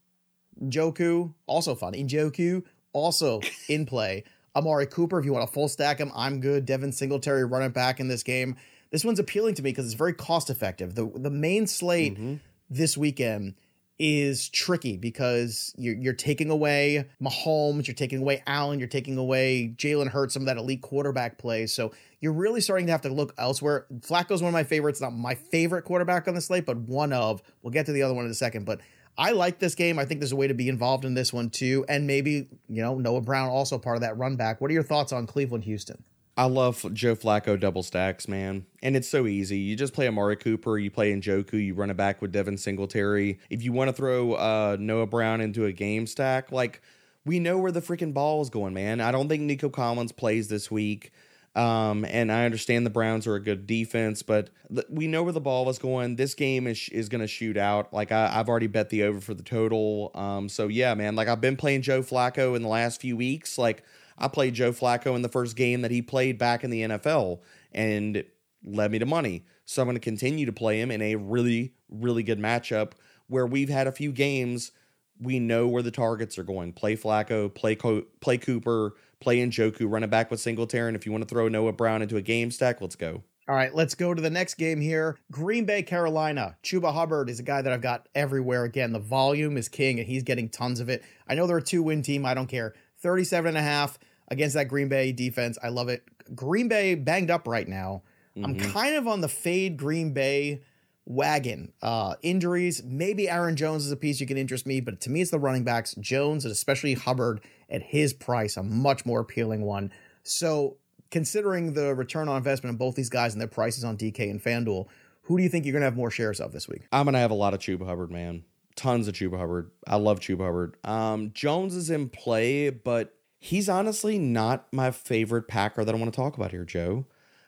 Njoku, 0.63 1.33
also 1.47 1.75
funny. 1.75 2.05
Njoku, 2.05 2.63
also 2.93 3.41
in 3.69 3.87
play. 3.87 4.25
Amari 4.55 4.87
Cooper, 4.87 5.19
if 5.19 5.25
you 5.25 5.33
want 5.33 5.47
to 5.47 5.53
full 5.53 5.69
stack 5.69 5.99
him, 5.99 6.11
I'm 6.15 6.41
good. 6.41 6.67
Devin 6.67 6.93
Singletary 6.93 7.45
running 7.45 7.71
back 7.71 8.01
in 8.01 8.09
this 8.09 8.23
game. 8.23 8.57
This 8.91 9.05
one's 9.05 9.19
appealing 9.19 9.55
to 9.57 9.63
me 9.63 9.71
because 9.71 9.85
it's 9.85 9.95
very 9.95 10.15
cost 10.15 10.51
effective. 10.51 10.95
The 10.95 11.11
the 11.15 11.31
main 11.31 11.67
slate 11.67 12.15
mm-hmm. 12.15 12.37
this 12.71 12.97
weekend 12.97 13.55
is 13.99 14.49
tricky 14.49 14.97
because 14.97 15.75
you're, 15.77 15.97
you're 15.97 16.13
taking 16.13 16.51
away 16.51 17.09
Mahomes, 17.21 17.87
you're 17.87 17.95
taking 17.95 18.21
away 18.21 18.43
Allen, 18.47 18.79
you're 18.79 18.89
taking 18.89 19.19
away 19.19 19.75
Jalen 19.77 20.09
Hurts, 20.09 20.35
some 20.35 20.43
of 20.43 20.47
that 20.47 20.57
elite 20.57 20.83
quarterback 20.83 21.39
play. 21.39 21.67
So 21.67 21.93
you're 22.21 22.33
really 22.33 22.61
starting 22.61 22.87
to 22.87 22.93
have 22.93 23.03
to 23.03 23.09
look 23.09 23.35
elsewhere. 23.39 23.87
Flacco's 24.01 24.43
one 24.43 24.51
of 24.51 24.53
my 24.53 24.65
favorites, 24.65 25.01
not 25.01 25.13
my 25.13 25.35
favorite 25.35 25.83
quarterback 25.83 26.29
on 26.29 26.35
the 26.35 26.41
slate, 26.41 26.67
but 26.67 26.77
one 26.77 27.13
of. 27.13 27.43
We'll 27.63 27.73
get 27.73 27.87
to 27.87 27.93
the 27.93 28.03
other 28.03 28.15
one 28.15 28.25
in 28.25 28.31
a 28.31 28.35
second. 28.35 28.65
But 28.65 28.81
I 29.17 29.33
like 29.33 29.59
this 29.59 29.75
game. 29.75 29.99
I 29.99 30.05
think 30.05 30.21
there's 30.21 30.33
a 30.33 30.37
way 30.37 30.47
to 30.47 30.55
be 30.55 30.69
involved 30.69 31.05
in 31.05 31.15
this 31.15 31.33
one 31.33 31.51
too. 31.51 31.85
And 31.89 32.07
maybe, 32.07 32.49
you 32.69 32.83
know, 32.83 32.99
Noah 32.99 33.21
Brown 33.21 33.49
also 33.49 33.79
part 33.79 33.97
of 33.97 34.03
that 34.03 34.17
run 34.17 34.37
back. 34.37 34.61
What 34.61 34.71
are 34.71 34.75
your 34.75 34.85
thoughts 34.85 35.13
on 35.13 35.27
Cleveland 35.27 35.65
Houston? 35.65 36.05
I 36.39 36.45
love 36.45 36.95
Joe 36.95 37.17
Flacco 37.17 37.59
double 37.59 37.83
stacks, 37.83 38.29
man. 38.29 38.65
And 38.81 38.95
it's 38.95 39.09
so 39.09 39.27
easy. 39.27 39.59
You 39.59 39.75
just 39.75 39.93
play 39.93 40.07
Amari 40.07 40.37
Cooper, 40.37 40.79
you 40.79 40.89
play 40.89 41.13
Njoku, 41.13 41.55
you 41.55 41.75
run 41.75 41.91
it 41.91 41.97
back 41.97 42.23
with 42.23 42.31
Devin 42.31 42.57
Singletary. 42.57 43.41
If 43.51 43.65
you 43.65 43.73
want 43.73 43.89
to 43.89 43.93
throw 43.93 44.35
uh, 44.35 44.77
Noah 44.79 45.09
Brown 45.09 45.41
into 45.41 45.65
a 45.65 45.73
game 45.73 46.07
stack, 46.07 46.53
like 46.53 46.81
we 47.25 47.41
know 47.41 47.59
where 47.59 47.73
the 47.73 47.83
freaking 47.83 48.15
ball 48.15 48.41
is 48.41 48.51
going, 48.51 48.73
man. 48.73 49.01
I 49.01 49.11
don't 49.11 49.29
think 49.29 49.43
Nico 49.43 49.69
Collins 49.69 50.13
plays 50.13 50.47
this 50.47 50.71
week. 50.71 51.11
Um, 51.57 52.05
and 52.05 52.31
I 52.31 52.45
understand 52.45 52.87
the 52.87 52.91
Browns 52.91 53.27
are 53.27 53.35
a 53.35 53.43
good 53.43 53.67
defense, 53.67 54.23
but 54.23 54.51
th- 54.73 54.87
we 54.89 55.09
know 55.09 55.25
where 55.25 55.33
the 55.33 55.41
ball 55.41 55.69
is 55.71 55.81
going. 55.81 56.15
This 56.15 56.35
game 56.35 56.69
is 56.69 56.89
is 56.91 57.09
going 57.09 57.21
to 57.21 57.27
shoot 57.27 57.57
out. 57.57 57.93
Like 57.93 58.13
I, 58.13 58.29
have 58.29 58.49
already 58.49 58.69
bet 58.69 58.91
the 58.91 59.03
over 59.03 59.21
for 59.21 59.35
the 59.35 59.43
total. 59.43 60.13
Um, 60.15 60.49
so 60.49 60.69
yeah, 60.69 60.95
man. 60.95 61.17
Like 61.17 61.27
I've 61.27 61.41
been 61.41 61.57
playing 61.57 61.83
Joe 61.83 62.03
Flacco 62.03 62.55
in 62.55 62.63
the 62.63 62.69
last 62.69 63.01
few 63.01 63.17
weeks. 63.17 63.59
Like 63.59 63.83
I 64.19 64.29
played 64.29 64.55
Joe 64.55 64.73
Flacco 64.73 65.15
in 65.15 65.23
the 65.23 65.29
first 65.29 65.57
game 65.57 65.83
that 65.83 65.91
he 65.91 66.03
played 66.03 66.39
back 66.39 66.65
in 66.65 66.71
the 66.71 66.83
NFL 66.83 67.41
and 67.73 68.25
led 68.65 68.91
me 68.91 68.99
to 68.99 69.07
money. 69.07 69.45
So 69.65 69.83
I'm 69.83 69.87
going 69.87 69.97
to 69.97 70.01
continue 70.01 70.47
to 70.47 70.53
play 70.53 70.81
him 70.81 70.91
in 70.91 71.03
a 71.03 71.17
really, 71.17 71.75
really 71.89 72.23
good 72.23 72.39
matchup 72.39 72.93
where 73.29 73.47
we've 73.47 73.69
had 73.69 73.87
a 73.87 73.93
few 73.93 74.13
games. 74.13 74.73
We 75.21 75.39
know 75.39 75.67
where 75.67 75.83
the 75.83 75.91
targets 75.91 76.39
are 76.39 76.45
going. 76.45 76.73
Play 76.73 76.97
Flacco, 76.97 77.53
play 77.53 77.75
Co- 77.75 78.05
play 78.21 78.39
Cooper, 78.39 78.95
play 79.21 79.39
Njoku, 79.39 79.91
run 79.91 80.05
it 80.05 80.11
back 80.11 80.31
with 80.31 80.41
Singletary. 80.41 80.89
And 80.89 80.97
if 80.97 81.07
you 81.07 81.13
want 81.13 81.23
to 81.23 81.29
throw 81.29 81.49
Noah 81.49 81.73
Brown 81.73 82.03
into 82.03 82.17
a 82.17 82.23
game 82.23 82.51
stack, 82.51 82.81
let's 82.81 82.97
go. 82.97 83.23
All 83.49 83.55
right, 83.55 83.75
let's 83.75 83.95
go 83.95 84.13
to 84.13 84.21
the 84.21 84.29
next 84.29 84.55
game 84.55 84.79
here. 84.79 85.17
Green 85.33 85.65
Bay, 85.65 85.83
Carolina. 85.83 86.59
Chuba 86.63 86.93
Hubbard 86.93 87.31
is 87.31 87.41
a 87.41 87.43
guy 87.43 87.63
that 87.63 87.73
I've 87.73 87.81
got 87.81 88.07
everywhere. 88.15 88.65
Again, 88.65 88.93
the 88.93 88.99
volume 88.99 89.57
is 89.57 89.71
king 89.71 89.99
and 89.99 90.07
he's 90.07 90.23
getting 90.23 90.51
tons 90.51 90.81
of 90.81 90.91
it. 90.91 91.03
I 91.27 91.35
know 91.35 91.47
they're 91.47 91.57
a 91.57 91.63
two 91.63 91.83
win 91.83 92.03
team. 92.03 92.27
I 92.27 92.35
don't 92.35 92.47
care. 92.47 92.75
37 93.01 93.49
and 93.49 93.57
a 93.57 93.63
half 93.63 93.99
against 94.29 94.55
that 94.55 94.69
Green 94.69 94.89
Bay 94.89 95.13
defense. 95.13 95.59
I 95.63 95.69
love 95.69 95.89
it. 95.89 96.03
Green 96.35 96.69
Bay 96.69 96.95
banged 96.95 97.31
up 97.31 97.49
right 97.49 97.67
now. 97.67 98.03
Mm-hmm. 98.37 98.45
I'm 98.45 98.73
kind 98.73 98.97
of 98.97 99.07
on 99.09 99.21
the 99.21 99.29
fade 99.29 99.77
Green 99.77 100.13
Bay 100.13 100.63
wagon. 101.09 101.73
Uh, 101.83 102.15
injuries, 102.23 102.83
maybe 102.85 103.29
Aaron 103.29 103.57
Jones 103.57 103.87
is 103.87 103.93
a 103.93 103.97
piece 103.97 104.21
you 104.21 104.27
can 104.27 104.37
interest 104.37 104.67
me, 104.67 104.81
but 104.81 105.01
to 105.03 105.11
me, 105.11 105.23
it's 105.23 105.31
the 105.31 105.39
running 105.39 105.65
backs. 105.65 105.95
Jones 105.99 106.45
and 106.45 106.53
especially 106.53 106.95
Hubbard 106.95 107.41
at 107.71 107.83
his 107.83 108.13
price, 108.13 108.57
a 108.57 108.63
much 108.63 109.05
more 109.07 109.21
appealing 109.21 109.63
one. 109.63 109.91
So, 110.23 110.77
considering 111.11 111.73
the 111.73 111.95
return 111.95 112.29
on 112.29 112.37
investment 112.37 112.75
of 112.75 112.79
both 112.79 112.95
these 112.95 113.09
guys 113.09 113.33
and 113.33 113.41
their 113.41 113.49
prices 113.49 113.83
on 113.83 113.97
DK 113.97 114.31
and 114.31 114.43
FanDuel, 114.43 114.87
who 115.23 115.37
do 115.39 115.43
you 115.43 115.49
think 115.49 115.65
you're 115.65 115.73
going 115.73 115.81
to 115.81 115.87
have 115.87 115.97
more 115.97 116.11
shares 116.11 116.41
of 116.41 116.53
this 116.53 116.69
week? 116.69 116.87
I'm 116.93 117.05
going 117.05 117.15
to 117.15 117.21
have 117.21 117.31
a 117.31 117.35
lot 117.35 117.55
of 117.55 117.61
Chuba 117.61 117.87
Hubbard, 117.87 118.11
man. 118.11 118.45
Tons 118.77 119.09
of 119.09 119.15
Chuba 119.15 119.39
Hubbard. 119.39 119.71
I 119.87 119.97
love 119.97 120.21
Chuba 120.21 120.45
Hubbard. 120.45 120.77
Um, 120.85 121.33
Jones 121.33 121.75
is 121.75 121.91
in 121.91 122.11
play, 122.11 122.71
but 122.71 123.15
he's 123.39 123.69
honestly 123.69 124.19
not 124.19 124.67
my 124.73 124.91
favorite 124.91 125.49
Packer 125.49 125.85
that 125.85 125.95
I 125.95 125.99
want 125.99 126.13
to 126.13 126.17
talk 126.17 126.37
about 126.37 126.51
here, 126.51 126.65
Joe. 126.65 127.07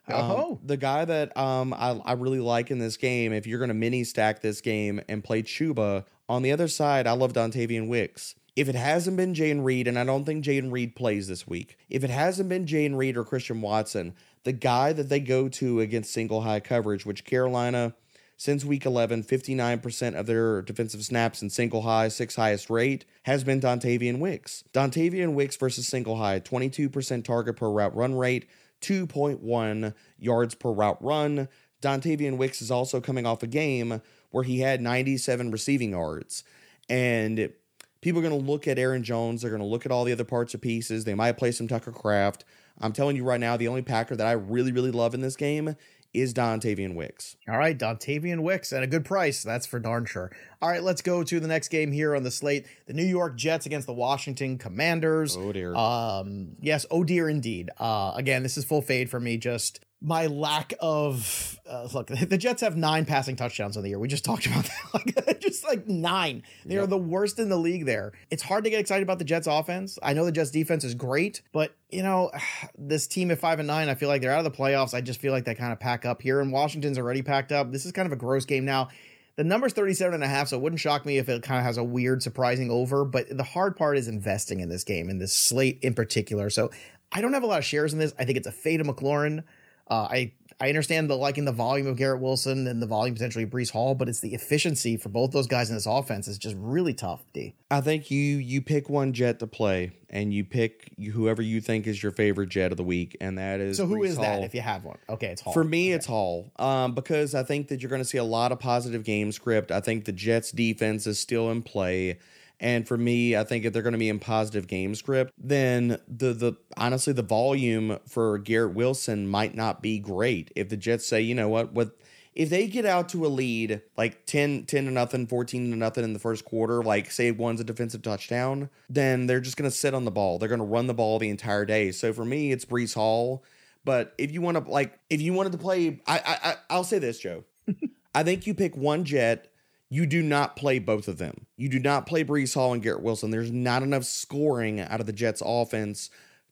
Um, 0.08 0.16
oh. 0.16 0.60
the 0.64 0.76
guy 0.76 1.04
that 1.04 1.36
um, 1.36 1.72
I, 1.72 2.00
I 2.04 2.12
really 2.14 2.40
like 2.40 2.70
in 2.70 2.78
this 2.78 2.96
game, 2.96 3.32
if 3.32 3.46
you're 3.46 3.58
going 3.58 3.68
to 3.68 3.74
mini 3.74 4.02
stack 4.02 4.40
this 4.40 4.60
game 4.60 5.00
and 5.08 5.22
play 5.22 5.42
Chuba, 5.42 6.04
on 6.28 6.42
the 6.42 6.52
other 6.52 6.68
side, 6.68 7.06
I 7.06 7.12
love 7.12 7.32
Dontayvion 7.32 7.88
Wicks. 7.88 8.34
If 8.56 8.68
it 8.68 8.74
hasn't 8.74 9.16
been 9.16 9.34
Jayden 9.34 9.64
Reed, 9.64 9.86
and 9.86 9.98
I 9.98 10.04
don't 10.04 10.24
think 10.24 10.44
Jayden 10.44 10.72
Reed 10.72 10.96
plays 10.96 11.28
this 11.28 11.46
week, 11.46 11.78
if 11.88 12.02
it 12.02 12.10
hasn't 12.10 12.48
been 12.48 12.66
Jayden 12.66 12.96
Reed 12.96 13.16
or 13.16 13.24
Christian 13.24 13.60
Watson, 13.60 14.14
the 14.44 14.52
guy 14.52 14.92
that 14.92 15.08
they 15.08 15.20
go 15.20 15.48
to 15.48 15.80
against 15.80 16.12
single 16.12 16.42
high 16.42 16.60
coverage, 16.60 17.06
which 17.06 17.24
Carolina– 17.24 17.94
since 18.40 18.64
week 18.64 18.86
11, 18.86 19.24
59% 19.24 20.18
of 20.18 20.24
their 20.24 20.62
defensive 20.62 21.04
snaps 21.04 21.42
in 21.42 21.50
single 21.50 21.82
high, 21.82 22.08
sixth 22.08 22.38
highest 22.38 22.70
rate, 22.70 23.04
has 23.24 23.44
been 23.44 23.60
Dontayvion 23.60 24.18
Wicks. 24.18 24.64
Dontayvion 24.72 25.34
Wicks 25.34 25.56
versus 25.56 25.86
single 25.86 26.16
high, 26.16 26.40
22% 26.40 27.22
target 27.22 27.56
per 27.56 27.68
route 27.68 27.94
run 27.94 28.14
rate, 28.14 28.48
2.1 28.80 29.92
yards 30.18 30.54
per 30.54 30.70
route 30.70 30.96
run, 31.02 31.48
Dontayvion 31.82 32.38
Wicks 32.38 32.62
is 32.62 32.70
also 32.70 32.98
coming 32.98 33.26
off 33.26 33.42
a 33.42 33.46
game 33.46 34.00
where 34.30 34.44
he 34.44 34.60
had 34.60 34.80
97 34.80 35.50
receiving 35.50 35.90
yards. 35.90 36.42
And 36.88 37.52
people 38.00 38.20
are 38.20 38.26
going 38.26 38.40
to 38.40 38.50
look 38.50 38.66
at 38.66 38.78
Aaron 38.78 39.02
Jones. 39.02 39.42
They're 39.42 39.50
going 39.50 39.60
to 39.60 39.68
look 39.68 39.84
at 39.84 39.92
all 39.92 40.04
the 40.04 40.12
other 40.12 40.24
parts 40.24 40.54
of 40.54 40.62
pieces. 40.62 41.04
They 41.04 41.14
might 41.14 41.36
play 41.36 41.52
some 41.52 41.68
Tucker 41.68 41.92
Kraft. 41.92 42.46
I'm 42.80 42.94
telling 42.94 43.16
you 43.16 43.24
right 43.24 43.40
now, 43.40 43.58
the 43.58 43.68
only 43.68 43.82
Packer 43.82 44.16
that 44.16 44.26
I 44.26 44.32
really, 44.32 44.72
really 44.72 44.90
love 44.90 45.12
in 45.12 45.20
this 45.20 45.36
game 45.36 45.76
is 46.12 46.34
Dontayvion 46.34 46.94
Wicks. 46.94 47.36
All 47.48 47.58
right, 47.58 47.78
Dontayvion 47.78 48.40
Wicks 48.40 48.72
at 48.72 48.82
a 48.82 48.86
good 48.86 49.04
price. 49.04 49.42
That's 49.42 49.66
for 49.66 49.78
darn 49.78 50.06
sure. 50.06 50.30
All 50.60 50.68
right, 50.68 50.82
let's 50.82 51.02
go 51.02 51.22
to 51.22 51.40
the 51.40 51.46
next 51.46 51.68
game 51.68 51.92
here 51.92 52.16
on 52.16 52.22
the 52.22 52.30
slate. 52.30 52.66
The 52.86 52.92
New 52.92 53.04
York 53.04 53.36
Jets 53.36 53.66
against 53.66 53.86
the 53.86 53.92
Washington 53.92 54.58
Commanders. 54.58 55.36
Oh 55.36 55.52
dear. 55.52 55.74
Um, 55.74 56.56
yes, 56.60 56.84
oh 56.90 57.04
dear 57.04 57.28
indeed. 57.28 57.70
Uh, 57.78 58.12
again, 58.14 58.42
this 58.42 58.56
is 58.56 58.64
full 58.64 58.82
fade 58.82 59.10
for 59.10 59.20
me. 59.20 59.36
Just 59.36 59.84
my 60.02 60.26
lack 60.26 60.72
of 60.80 61.58
uh, 61.68 61.86
look 61.92 62.06
the 62.28 62.38
jets 62.38 62.62
have 62.62 62.76
nine 62.76 63.04
passing 63.04 63.36
touchdowns 63.36 63.76
on 63.76 63.82
the 63.82 63.90
year. 63.90 63.98
We 63.98 64.08
just 64.08 64.24
talked 64.24 64.46
about 64.46 64.64
that. 64.64 64.74
Like 64.92 65.40
just 65.40 65.64
like 65.64 65.86
nine. 65.86 66.42
They 66.64 66.74
yep. 66.74 66.84
are 66.84 66.86
the 66.86 66.98
worst 66.98 67.38
in 67.38 67.48
the 67.48 67.56
league 67.56 67.86
there. 67.86 68.12
It's 68.30 68.42
hard 68.42 68.64
to 68.64 68.70
get 68.70 68.80
excited 68.80 69.02
about 69.02 69.18
the 69.18 69.24
jets 69.24 69.46
offense. 69.46 69.98
I 70.02 70.14
know 70.14 70.24
the 70.24 70.32
jets 70.32 70.50
defense 70.50 70.84
is 70.84 70.94
great 70.94 71.42
but 71.52 71.74
you 71.90 72.02
know 72.02 72.30
this 72.78 73.06
team 73.06 73.30
at 73.30 73.38
five 73.38 73.58
and 73.58 73.68
nine 73.68 73.88
i 73.88 73.94
feel 73.94 74.08
like 74.08 74.20
they're 74.22 74.32
out 74.32 74.44
of 74.44 74.50
the 74.50 74.56
playoffs. 74.56 74.94
I 74.94 75.00
just 75.00 75.20
feel 75.20 75.32
like 75.32 75.44
they 75.44 75.54
kind 75.54 75.72
of 75.72 75.80
pack 75.80 76.04
up 76.04 76.22
here 76.22 76.40
and 76.40 76.52
washington's 76.52 76.98
already 76.98 77.22
packed 77.22 77.52
up. 77.52 77.70
This 77.70 77.84
is 77.84 77.92
kind 77.92 78.06
of 78.06 78.12
a 78.12 78.16
gross 78.16 78.44
game. 78.44 78.64
Now 78.64 78.88
the 79.36 79.44
number's 79.44 79.72
37 79.72 80.14
and 80.14 80.24
a 80.24 80.28
half 80.28 80.48
so 80.48 80.56
it 80.56 80.62
wouldn't 80.62 80.80
shock 80.80 81.06
me 81.06 81.18
if 81.18 81.28
it 81.28 81.42
kind 81.42 81.58
of 81.58 81.64
has 81.64 81.76
a 81.76 81.84
weird 81.84 82.22
surprising 82.22 82.70
over 82.70 83.04
but 83.04 83.26
the 83.30 83.44
hard 83.44 83.76
part 83.76 83.96
is 83.96 84.08
investing 84.08 84.60
in 84.60 84.68
this 84.68 84.84
game 84.84 85.08
in 85.08 85.18
this 85.18 85.34
slate 85.34 85.78
in 85.82 85.94
particular. 85.94 86.50
So 86.50 86.70
i 87.12 87.20
don't 87.20 87.32
have 87.32 87.42
a 87.42 87.46
lot 87.46 87.58
of 87.58 87.64
shares 87.64 87.92
in 87.92 87.98
this. 87.98 88.14
I 88.18 88.24
think 88.24 88.38
it's 88.38 88.48
a 88.48 88.52
fade 88.52 88.80
of 88.80 88.86
mclaurin 88.86 89.44
uh, 89.90 90.08
I 90.10 90.32
I 90.62 90.68
understand 90.68 91.08
the 91.08 91.16
liking 91.16 91.46
the 91.46 91.52
volume 91.52 91.86
of 91.86 91.96
Garrett 91.96 92.20
Wilson 92.20 92.66
and 92.66 92.82
the 92.82 92.86
volume 92.86 93.14
potentially 93.14 93.44
of 93.44 93.50
Breece 93.50 93.70
Hall, 93.70 93.94
but 93.94 94.10
it's 94.10 94.20
the 94.20 94.34
efficiency 94.34 94.98
for 94.98 95.08
both 95.08 95.30
those 95.30 95.46
guys 95.46 95.70
in 95.70 95.74
this 95.74 95.86
offense 95.86 96.28
is 96.28 96.36
just 96.36 96.54
really 96.58 96.92
tough. 96.92 97.24
D. 97.32 97.54
I 97.70 97.80
think 97.80 98.10
you 98.10 98.36
you 98.36 98.60
pick 98.60 98.90
one 98.90 99.14
jet 99.14 99.38
to 99.38 99.46
play, 99.46 99.92
and 100.10 100.34
you 100.34 100.44
pick 100.44 100.92
whoever 101.12 101.40
you 101.40 101.62
think 101.62 101.86
is 101.86 102.02
your 102.02 102.12
favorite 102.12 102.50
jet 102.50 102.72
of 102.72 102.76
the 102.76 102.84
week, 102.84 103.16
and 103.22 103.38
that 103.38 103.60
is 103.60 103.78
so. 103.78 103.86
Who 103.86 103.96
Breece 103.96 104.08
is 104.08 104.16
Hall. 104.16 104.24
that? 104.24 104.44
If 104.44 104.54
you 104.54 104.60
have 104.60 104.84
one, 104.84 104.98
okay, 105.08 105.28
it's 105.28 105.40
Hall. 105.40 105.54
For 105.54 105.64
me, 105.64 105.88
okay. 105.88 105.96
it's 105.96 106.06
Hall, 106.06 106.52
um, 106.56 106.94
because 106.94 107.34
I 107.34 107.42
think 107.42 107.68
that 107.68 107.80
you're 107.80 107.90
going 107.90 108.02
to 108.02 108.08
see 108.08 108.18
a 108.18 108.24
lot 108.24 108.52
of 108.52 108.58
positive 108.58 109.02
game 109.02 109.32
script. 109.32 109.72
I 109.72 109.80
think 109.80 110.04
the 110.04 110.12
Jets 110.12 110.52
defense 110.52 111.06
is 111.06 111.18
still 111.18 111.50
in 111.50 111.62
play. 111.62 112.18
And 112.60 112.86
for 112.86 112.98
me, 112.98 113.34
I 113.36 113.44
think 113.44 113.64
if 113.64 113.72
they're 113.72 113.82
going 113.82 113.94
to 113.94 113.98
be 113.98 114.10
in 114.10 114.18
positive 114.18 114.66
game 114.66 114.94
script, 114.94 115.32
then 115.38 115.98
the 116.06 116.34
the 116.34 116.52
honestly 116.76 117.12
the 117.12 117.22
volume 117.22 117.98
for 118.06 118.38
Garrett 118.38 118.74
Wilson 118.74 119.26
might 119.26 119.54
not 119.54 119.80
be 119.80 119.98
great. 119.98 120.52
If 120.54 120.68
the 120.68 120.76
Jets 120.76 121.06
say, 121.06 121.22
you 121.22 121.34
know 121.34 121.48
what, 121.48 121.72
what 121.72 121.96
if 122.34 122.48
they 122.48 122.68
get 122.68 122.86
out 122.86 123.08
to 123.10 123.26
a 123.26 123.28
lead 123.28 123.82
like 123.96 124.24
10, 124.26 124.66
10 124.66 124.84
to 124.84 124.90
nothing, 124.90 125.26
14 125.26 125.70
to 125.70 125.76
nothing 125.76 126.04
in 126.04 126.12
the 126.12 126.18
first 126.18 126.44
quarter, 126.44 126.82
like 126.82 127.10
say 127.10 127.30
one's 127.30 127.60
a 127.60 127.64
defensive 127.64 128.02
touchdown, 128.02 128.70
then 128.88 129.26
they're 129.26 129.40
just 129.40 129.56
going 129.56 129.70
to 129.70 129.76
sit 129.76 129.94
on 129.94 130.04
the 130.04 130.10
ball. 130.10 130.38
They're 130.38 130.48
going 130.48 130.60
to 130.60 130.66
run 130.66 130.86
the 130.86 130.94
ball 130.94 131.18
the 131.18 131.28
entire 131.28 131.64
day. 131.64 131.90
So 131.92 132.12
for 132.12 132.24
me, 132.24 132.52
it's 132.52 132.64
Breece 132.64 132.94
Hall. 132.94 133.42
But 133.84 134.14
if 134.18 134.30
you 134.30 134.42
want 134.42 134.62
to 134.62 134.70
like, 134.70 134.98
if 135.08 135.20
you 135.20 135.32
wanted 135.32 135.52
to 135.52 135.58
play, 135.58 136.00
I, 136.06 136.38
I 136.44 136.54
I'll 136.68 136.84
say 136.84 136.98
this, 136.98 137.18
Joe. 137.18 137.44
I 138.14 138.22
think 138.22 138.46
you 138.46 138.54
pick 138.54 138.76
one 138.76 139.04
jet 139.04 139.49
you 139.90 140.06
do 140.06 140.22
not 140.22 140.56
play 140.56 140.78
both 140.78 141.08
of 141.08 141.18
them. 141.18 141.46
You 141.56 141.68
do 141.68 141.80
not 141.80 142.06
play 142.06 142.24
Breece 142.24 142.54
Hall 142.54 142.72
and 142.72 142.82
Garrett 142.82 143.02
Wilson. 143.02 143.30
There's 143.30 143.50
not 143.50 143.82
enough 143.82 144.04
scoring 144.04 144.80
out 144.80 145.00
of 145.00 145.06
the 145.06 145.12
Jets 145.12 145.42
offense 145.44 146.08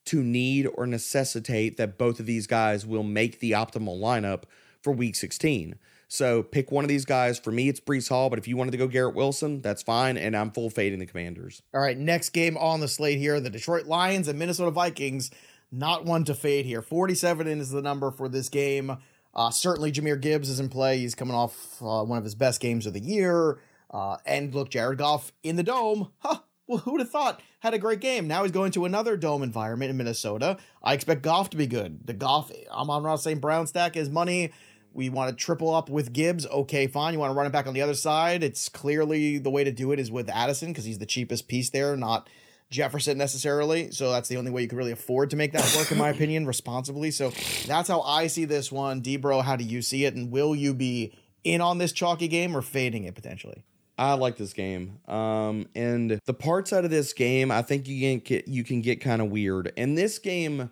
to 0.07 0.23
need 0.23 0.66
or 0.75 0.87
necessitate 0.87 1.76
that 1.76 1.97
both 1.97 2.18
of 2.18 2.26
these 2.26 2.47
guys 2.47 2.85
will 2.85 3.04
make 3.04 3.38
the 3.38 3.52
optimal 3.52 4.00
lineup 4.00 4.42
for 4.83 4.92
week 4.92 5.14
16. 5.14 5.76
So 6.09 6.42
pick 6.42 6.73
one 6.73 6.85
of 6.85 6.88
these 6.88 7.04
guys. 7.04 7.38
For 7.38 7.52
me, 7.52 7.68
it's 7.68 7.80
Breece 7.80 8.09
Hall, 8.09 8.30
but 8.30 8.38
if 8.38 8.49
you 8.49 8.57
wanted 8.57 8.71
to 8.73 8.78
go 8.78 8.88
Garrett 8.88 9.14
Wilson, 9.14 9.61
that's 9.61 9.83
fine. 9.83 10.16
And 10.16 10.35
I'm 10.37 10.50
full 10.50 10.71
fading 10.71 10.99
the 10.99 11.07
commanders. 11.07 11.62
All 11.73 11.80
right, 11.80 11.97
next 11.97 12.30
game 12.30 12.57
on 12.57 12.80
the 12.80 12.88
slate 12.88 13.18
here 13.18 13.38
the 13.38 13.50
Detroit 13.50 13.87
Lions 13.87 14.26
and 14.26 14.38
Minnesota 14.38 14.71
Vikings. 14.71 15.30
Not 15.71 16.07
one 16.07 16.25
to 16.25 16.35
fade 16.35 16.64
here. 16.64 16.80
47 16.80 17.47
is 17.47 17.71
the 17.71 17.83
number 17.83 18.11
for 18.11 18.28
this 18.28 18.49
game. 18.49 18.97
Uh, 19.35 19.50
certainly, 19.50 19.92
Jahmyr 19.92 20.20
Gibbs 20.20 20.49
is 20.49 20.61
in 20.61 20.68
play. 20.68 20.99
He's 20.99 21.14
coming 21.14 21.35
off 21.35 21.80
uh, 21.80 22.02
one 22.02 22.18
of 22.18 22.25
his 22.25 22.35
best 22.35 22.61
games 22.61 22.87
of 22.87 22.92
the 22.92 23.00
year. 23.00 23.61
Uh, 23.90 24.16
and 24.26 24.54
look, 24.54 24.70
Jared 24.70 24.99
Goff 24.99 25.32
in 25.42 25.56
the 25.56 25.62
dome. 25.62 26.11
Huh. 26.18 26.40
Well, 26.66 26.78
who'd 26.78 27.00
have 27.00 27.11
thought? 27.11 27.40
Had 27.61 27.73
a 27.73 27.78
great 27.78 28.00
game. 28.00 28.28
Now 28.28 28.42
he's 28.42 28.52
going 28.52 28.73
to 28.73 28.85
another 28.85 29.16
dome 29.16 29.42
environment 29.42 29.90
in 29.90 29.97
Minnesota. 29.97 30.58
I 30.82 30.92
expect 30.92 31.23
Goff 31.23 31.49
to 31.50 31.56
be 31.56 31.66
good. 31.66 32.06
The 32.06 32.12
Goff, 32.12 32.52
I'm, 32.70 32.90
I'm 32.90 33.02
not 33.02 33.16
saying 33.16 33.38
Brown 33.38 33.66
stack 33.66 33.97
is 33.97 34.11
money. 34.11 34.52
We 34.92 35.08
want 35.08 35.30
to 35.30 35.44
triple 35.44 35.75
up 35.75 35.88
with 35.88 36.12
Gibbs. 36.12 36.47
Okay, 36.47 36.87
fine. 36.87 37.14
You 37.14 37.20
want 37.20 37.30
to 37.30 37.35
run 37.35 37.47
it 37.47 37.52
back 37.52 37.66
on 37.66 37.73
the 37.73 37.80
other 37.80 37.94
side. 37.94 38.42
It's 38.42 38.68
clearly 38.68 39.38
the 39.38 39.49
way 39.49 39.64
to 39.64 39.73
do 39.73 39.92
it 39.92 39.99
is 39.99 40.11
with 40.11 40.28
Addison 40.28 40.68
because 40.68 40.85
he's 40.85 40.99
the 40.99 41.06
cheapest 41.06 41.49
piece 41.49 41.70
there, 41.70 41.97
not 41.97 42.28
Jefferson 42.70 43.16
necessarily. 43.16 43.90
So 43.90 44.10
that's 44.12 44.28
the 44.28 44.37
only 44.37 44.50
way 44.50 44.62
you 44.62 44.68
could 44.68 44.78
really 44.78 44.92
afford 44.92 45.30
to 45.30 45.37
make 45.37 45.52
that 45.52 45.75
work, 45.76 45.90
in 45.90 45.98
my 45.98 46.08
opinion, 46.10 46.46
responsibly. 46.46 47.10
So 47.10 47.30
that's 47.66 47.88
how 47.88 48.02
I 48.02 48.26
see 48.26 48.44
this 48.44 48.70
one. 48.70 49.02
Debro, 49.02 49.42
how 49.42 49.56
do 49.56 49.64
you 49.64 49.82
see 49.82 50.04
it? 50.04 50.14
And 50.14 50.30
will 50.30 50.54
you 50.54 50.75
be 50.75 51.14
in 51.44 51.60
on 51.60 51.78
this 51.78 51.92
chalky 51.92 52.28
game 52.28 52.56
or 52.56 52.62
fading 52.62 53.04
it 53.04 53.14
potentially? 53.14 53.64
I 53.96 54.14
like 54.14 54.37
this 54.37 54.52
game. 54.52 55.00
Um, 55.08 55.66
and 55.75 56.20
the 56.25 56.34
parts 56.34 56.72
out 56.72 56.84
of 56.84 56.90
this 56.90 57.12
game, 57.12 57.50
I 57.50 57.62
think 57.62 57.88
you 57.88 58.00
can 58.00 58.20
get 58.20 58.46
you 58.46 58.62
can 58.62 58.80
get 58.80 59.00
kind 59.00 59.20
of 59.20 59.30
weird. 59.30 59.72
And 59.76 59.98
this 59.98 60.18
game, 60.18 60.70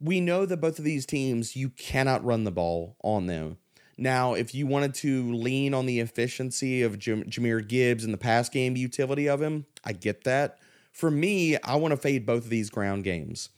we 0.00 0.20
know 0.20 0.44
that 0.44 0.58
both 0.58 0.78
of 0.78 0.84
these 0.84 1.06
teams 1.06 1.56
you 1.56 1.70
cannot 1.70 2.24
run 2.24 2.44
the 2.44 2.50
ball 2.50 2.96
on 3.02 3.26
them. 3.26 3.56
Now, 3.96 4.34
if 4.34 4.54
you 4.54 4.66
wanted 4.66 4.94
to 4.96 5.32
lean 5.32 5.74
on 5.74 5.86
the 5.86 6.00
efficiency 6.00 6.82
of 6.82 6.98
Jam- 6.98 7.24
Jahmyr 7.24 7.66
Gibbs 7.66 8.04
and 8.04 8.12
the 8.12 8.18
pass 8.18 8.48
game 8.48 8.76
utility 8.76 9.28
of 9.28 9.40
him, 9.40 9.66
I 9.84 9.92
get 9.92 10.24
that. 10.24 10.58
For 10.92 11.10
me, 11.10 11.56
I 11.56 11.76
want 11.76 11.92
to 11.92 11.96
fade 11.96 12.24
both 12.26 12.44
of 12.44 12.50
these 12.50 12.70
ground 12.70 13.02
games. 13.02 13.48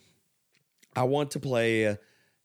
I 0.96 1.02
want 1.02 1.32
to 1.32 1.40
play 1.40 1.98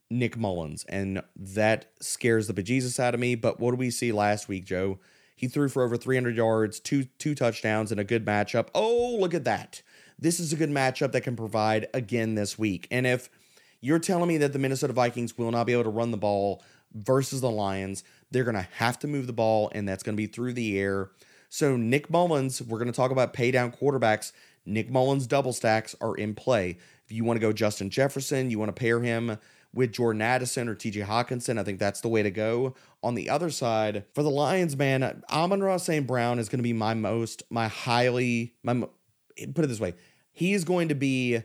Nick 0.09 0.35
Mullens, 0.35 0.83
and 0.89 1.21
that 1.35 1.91
scares 2.01 2.47
the 2.47 2.53
bejesus 2.53 2.99
out 2.99 3.13
of 3.13 3.19
me. 3.19 3.35
But 3.35 3.59
what 3.59 3.71
do 3.71 3.77
we 3.77 3.91
see 3.91 4.11
last 4.11 4.47
week, 4.47 4.65
Joe? 4.65 4.99
He 5.35 5.47
threw 5.47 5.69
for 5.69 5.83
over 5.83 5.95
300 5.95 6.35
yards, 6.35 6.79
two 6.79 7.05
two 7.19 7.35
touchdowns, 7.35 7.91
and 7.91 7.99
a 7.99 8.03
good 8.03 8.25
matchup. 8.25 8.69
Oh, 8.73 9.15
look 9.19 9.33
at 9.33 9.45
that! 9.45 9.81
This 10.17 10.39
is 10.39 10.51
a 10.51 10.57
good 10.57 10.71
matchup 10.71 11.11
that 11.13 11.21
can 11.21 11.35
provide 11.35 11.87
again 11.93 12.35
this 12.35 12.57
week. 12.57 12.87
And 12.91 13.07
if 13.07 13.29
you're 13.79 13.99
telling 13.99 14.27
me 14.27 14.37
that 14.39 14.51
the 14.51 14.59
Minnesota 14.59 14.91
Vikings 14.91 15.37
will 15.37 15.51
not 15.51 15.65
be 15.65 15.73
able 15.73 15.83
to 15.83 15.89
run 15.89 16.11
the 16.11 16.17
ball 16.17 16.61
versus 16.93 17.39
the 17.39 17.51
Lions, 17.51 18.03
they're 18.31 18.43
going 18.43 18.55
to 18.55 18.67
have 18.73 18.99
to 18.99 19.07
move 19.07 19.27
the 19.27 19.33
ball, 19.33 19.71
and 19.73 19.87
that's 19.87 20.03
going 20.03 20.15
to 20.15 20.21
be 20.21 20.27
through 20.27 20.53
the 20.53 20.77
air. 20.79 21.11
So 21.49 21.77
Nick 21.77 22.09
Mullens, 22.09 22.61
we're 22.61 22.77
going 22.77 22.91
to 22.91 22.95
talk 22.95 23.11
about 23.11 23.33
pay 23.33 23.51
down 23.51 23.71
quarterbacks. 23.71 24.31
Nick 24.69 24.89
Mullens 24.89 25.27
double 25.27 25.53
stacks 25.53 25.95
are 26.01 26.15
in 26.15 26.35
play. 26.35 26.77
If 27.05 27.11
you 27.11 27.23
want 27.23 27.37
to 27.37 27.41
go 27.41 27.51
Justin 27.51 27.89
Jefferson, 27.89 28.51
you 28.51 28.59
want 28.59 28.69
to 28.69 28.79
pair 28.79 29.01
him 29.01 29.37
with 29.73 29.91
Jordan 29.91 30.21
Addison 30.21 30.67
or 30.67 30.75
TJ 30.75 31.05
Hockenson. 31.05 31.59
I 31.59 31.63
think 31.63 31.79
that's 31.79 32.01
the 32.01 32.07
way 32.07 32.23
to 32.23 32.31
go. 32.31 32.75
On 33.03 33.15
the 33.15 33.29
other 33.29 33.49
side, 33.49 34.05
for 34.13 34.23
the 34.23 34.29
Lions, 34.29 34.75
man, 34.75 35.23
Amon-Ra 35.31 35.77
St. 35.77 36.05
Brown 36.07 36.39
is 36.39 36.49
going 36.49 36.59
to 36.59 36.63
be 36.63 36.73
my 36.73 36.93
most, 36.93 37.43
my 37.49 37.67
highly, 37.67 38.55
my, 38.63 38.81
put 39.53 39.65
it 39.65 39.67
this 39.67 39.79
way, 39.79 39.93
he 40.31 40.53
is 40.53 40.63
going 40.63 40.89
to 40.89 40.95
be 40.95 41.41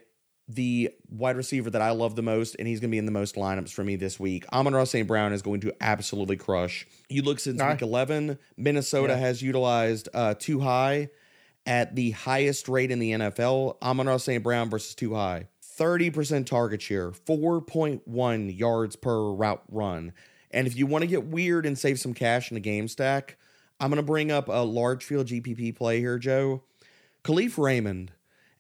the 0.46 0.90
wide 1.08 1.36
receiver 1.36 1.70
that 1.70 1.80
I 1.80 1.90
love 1.92 2.16
the 2.16 2.22
most, 2.22 2.56
and 2.58 2.68
he's 2.68 2.80
going 2.80 2.90
to 2.90 2.94
be 2.94 2.98
in 2.98 3.06
the 3.06 3.12
most 3.12 3.34
lineups 3.36 3.72
for 3.72 3.82
me 3.82 3.96
this 3.96 4.20
week. 4.20 4.44
Amon-Ra 4.52 4.84
St. 4.84 5.08
Brown 5.08 5.32
is 5.32 5.42
going 5.42 5.60
to 5.60 5.74
absolutely 5.80 6.36
crush. 6.36 6.86
You 7.08 7.22
look 7.22 7.40
since 7.40 7.62
week 7.62 7.82
11, 7.82 8.38
Minnesota 8.56 9.14
yeah. 9.14 9.18
has 9.18 9.42
utilized 9.42 10.08
uh, 10.12 10.34
two 10.38 10.60
high 10.60 11.08
at 11.66 11.94
the 11.94 12.12
highest 12.12 12.68
rate 12.68 12.90
in 12.90 12.98
the 12.98 13.12
NFL. 13.12 13.76
Amon-Ra 13.82 14.18
St. 14.18 14.42
Brown 14.42 14.70
versus 14.70 14.94
Two 14.94 15.14
High. 15.14 15.48
30% 15.78 16.46
target 16.46 16.82
share, 16.82 17.10
4.1 17.10 18.58
yards 18.58 18.96
per 18.96 19.32
route 19.32 19.62
run. 19.68 20.12
And 20.50 20.66
if 20.66 20.76
you 20.76 20.86
want 20.86 21.02
to 21.02 21.08
get 21.08 21.26
weird 21.26 21.66
and 21.66 21.76
save 21.76 21.98
some 21.98 22.14
cash 22.14 22.50
in 22.50 22.54
the 22.54 22.60
game 22.60 22.86
stack, 22.86 23.36
I'm 23.80 23.90
going 23.90 23.96
to 23.96 24.06
bring 24.06 24.30
up 24.30 24.48
a 24.48 24.64
large 24.64 25.04
field 25.04 25.26
GPP 25.26 25.74
play 25.74 25.98
here, 25.98 26.18
Joe. 26.18 26.62
Kalif 27.24 27.58
Raymond. 27.58 28.12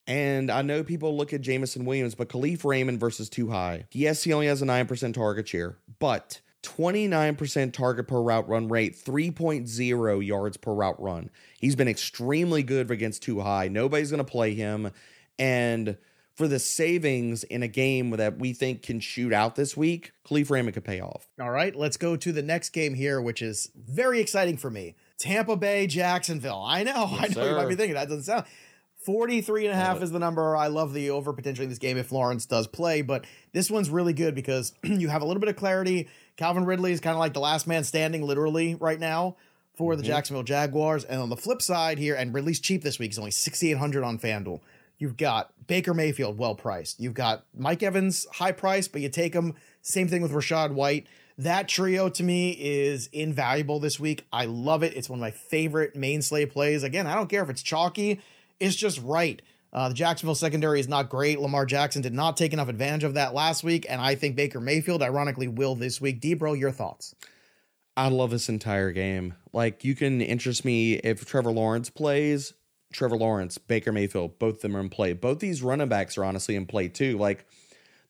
And 0.06 0.50
I 0.50 0.62
know 0.62 0.82
people 0.82 1.16
look 1.16 1.32
at 1.32 1.40
Jameson 1.40 1.84
Williams, 1.84 2.14
but 2.14 2.28
Kalif 2.28 2.64
Raymond 2.64 3.00
versus 3.00 3.28
Two 3.28 3.50
High. 3.50 3.86
Yes, 3.92 4.24
he 4.24 4.32
only 4.32 4.48
has 4.48 4.60
a 4.60 4.66
9% 4.66 5.14
target 5.14 5.48
share, 5.48 5.78
but 5.98 6.40
29% 6.64 7.72
target 7.72 8.08
per 8.08 8.20
route 8.20 8.48
run 8.48 8.68
rate, 8.68 8.96
3.0 8.96 10.26
yards 10.26 10.56
per 10.56 10.72
route 10.72 11.00
run. 11.00 11.30
He's 11.60 11.76
been 11.76 11.88
extremely 11.88 12.62
good 12.62 12.90
against 12.90 13.22
two 13.22 13.40
high. 13.40 13.68
Nobody's 13.68 14.10
going 14.10 14.24
to 14.24 14.30
play 14.30 14.54
him. 14.54 14.90
And 15.38 15.96
for 16.34 16.48
the 16.48 16.58
savings 16.58 17.44
in 17.44 17.62
a 17.62 17.68
game 17.68 18.10
that 18.10 18.38
we 18.38 18.52
think 18.52 18.82
can 18.82 18.98
shoot 18.98 19.32
out 19.32 19.54
this 19.54 19.76
week, 19.76 20.12
Kalif 20.26 20.50
Raymond 20.50 20.74
could 20.74 20.84
pay 20.84 21.00
off. 21.00 21.28
All 21.40 21.50
right, 21.50 21.74
let's 21.74 21.96
go 21.96 22.16
to 22.16 22.32
the 22.32 22.42
next 22.42 22.70
game 22.70 22.94
here, 22.94 23.20
which 23.20 23.40
is 23.40 23.70
very 23.76 24.20
exciting 24.20 24.56
for 24.56 24.70
me. 24.70 24.96
Tampa 25.18 25.56
Bay, 25.56 25.86
Jacksonville. 25.86 26.62
I 26.66 26.82
know, 26.82 27.08
yes, 27.12 27.20
I 27.20 27.26
know 27.28 27.34
sir. 27.34 27.50
you 27.50 27.56
might 27.56 27.68
be 27.68 27.76
thinking 27.76 27.94
that 27.94 28.08
doesn't 28.08 28.24
sound 28.24 28.46
43 29.04 29.66
and 29.66 29.74
a 29.74 29.76
half 29.76 30.02
is 30.02 30.10
the 30.10 30.18
number. 30.18 30.56
I 30.56 30.68
love 30.68 30.94
the 30.94 31.10
over 31.10 31.32
potentially 31.34 31.64
in 31.64 31.68
this 31.68 31.78
game 31.78 31.98
if 31.98 32.10
Lawrence 32.10 32.46
does 32.46 32.66
play, 32.66 33.02
but 33.02 33.26
this 33.52 33.70
one's 33.70 33.90
really 33.90 34.14
good 34.14 34.34
because 34.34 34.72
you 34.82 35.08
have 35.08 35.22
a 35.22 35.26
little 35.26 35.40
bit 35.40 35.50
of 35.50 35.56
clarity. 35.56 36.08
Calvin 36.36 36.64
Ridley 36.64 36.92
is 36.92 37.00
kind 37.00 37.14
of 37.14 37.20
like 37.20 37.32
the 37.32 37.40
last 37.40 37.66
man 37.66 37.84
standing 37.84 38.22
literally 38.22 38.74
right 38.74 38.98
now 38.98 39.36
for 39.74 39.92
mm-hmm. 39.92 40.02
the 40.02 40.06
Jacksonville 40.06 40.42
Jaguars. 40.42 41.04
And 41.04 41.20
on 41.20 41.28
the 41.28 41.36
flip 41.36 41.62
side 41.62 41.98
here, 41.98 42.14
and 42.14 42.34
Ridley's 42.34 42.60
cheap 42.60 42.82
this 42.82 42.98
week, 42.98 43.10
he's 43.10 43.18
only 43.18 43.30
6,800 43.30 44.04
on 44.04 44.18
FanDuel. 44.18 44.60
You've 44.98 45.16
got 45.16 45.52
Baker 45.66 45.94
Mayfield, 45.94 46.38
well 46.38 46.54
priced. 46.54 47.00
You've 47.00 47.14
got 47.14 47.44
Mike 47.56 47.82
Evans, 47.82 48.26
high 48.34 48.52
price, 48.52 48.88
but 48.88 49.00
you 49.00 49.08
take 49.08 49.34
him. 49.34 49.54
Same 49.82 50.08
thing 50.08 50.22
with 50.22 50.32
Rachaad 50.32 50.72
White. 50.72 51.06
That 51.36 51.66
trio 51.66 52.08
to 52.10 52.22
me 52.22 52.52
is 52.52 53.08
invaluable 53.12 53.80
this 53.80 53.98
week. 53.98 54.24
I 54.32 54.44
love 54.44 54.84
it. 54.84 54.96
It's 54.96 55.10
one 55.10 55.18
of 55.18 55.20
my 55.20 55.32
favorite 55.32 55.96
main 55.96 56.22
slate 56.22 56.52
plays. 56.52 56.84
Again, 56.84 57.08
I 57.08 57.16
don't 57.16 57.28
care 57.28 57.42
if 57.42 57.50
it's 57.50 57.62
chalky 57.62 58.20
it's 58.60 58.76
just 58.76 59.00
right. 59.02 59.42
Uh, 59.74 59.88
the 59.88 59.94
Jacksonville 59.94 60.36
secondary 60.36 60.78
is 60.78 60.86
not 60.86 61.08
great. 61.08 61.40
Lamar 61.40 61.66
Jackson 61.66 62.00
did 62.00 62.14
not 62.14 62.36
take 62.36 62.52
enough 62.52 62.68
advantage 62.68 63.02
of 63.02 63.14
that 63.14 63.34
last 63.34 63.64
week, 63.64 63.84
and 63.88 64.00
I 64.00 64.14
think 64.14 64.36
Baker 64.36 64.60
Mayfield, 64.60 65.02
ironically, 65.02 65.48
will 65.48 65.74
this 65.74 66.00
week. 66.00 66.20
Debro, 66.20 66.56
your 66.58 66.70
thoughts? 66.70 67.14
I 67.96 68.08
love 68.08 68.30
this 68.30 68.48
entire 68.48 68.92
game. 68.92 69.34
Like, 69.52 69.84
you 69.84 69.96
can 69.96 70.20
interest 70.20 70.64
me 70.64 70.94
if 70.94 71.24
Trevor 71.26 71.50
Lawrence 71.50 71.90
plays. 71.90 72.54
Trevor 72.92 73.16
Lawrence, 73.16 73.58
Baker 73.58 73.90
Mayfield, 73.90 74.38
both 74.38 74.56
of 74.56 74.60
them 74.60 74.76
are 74.76 74.80
in 74.80 74.90
play. 74.90 75.12
Both 75.12 75.40
these 75.40 75.62
running 75.62 75.88
backs 75.88 76.16
are 76.16 76.24
honestly 76.24 76.54
in 76.54 76.66
play 76.66 76.86
too. 76.86 77.18
Like, 77.18 77.44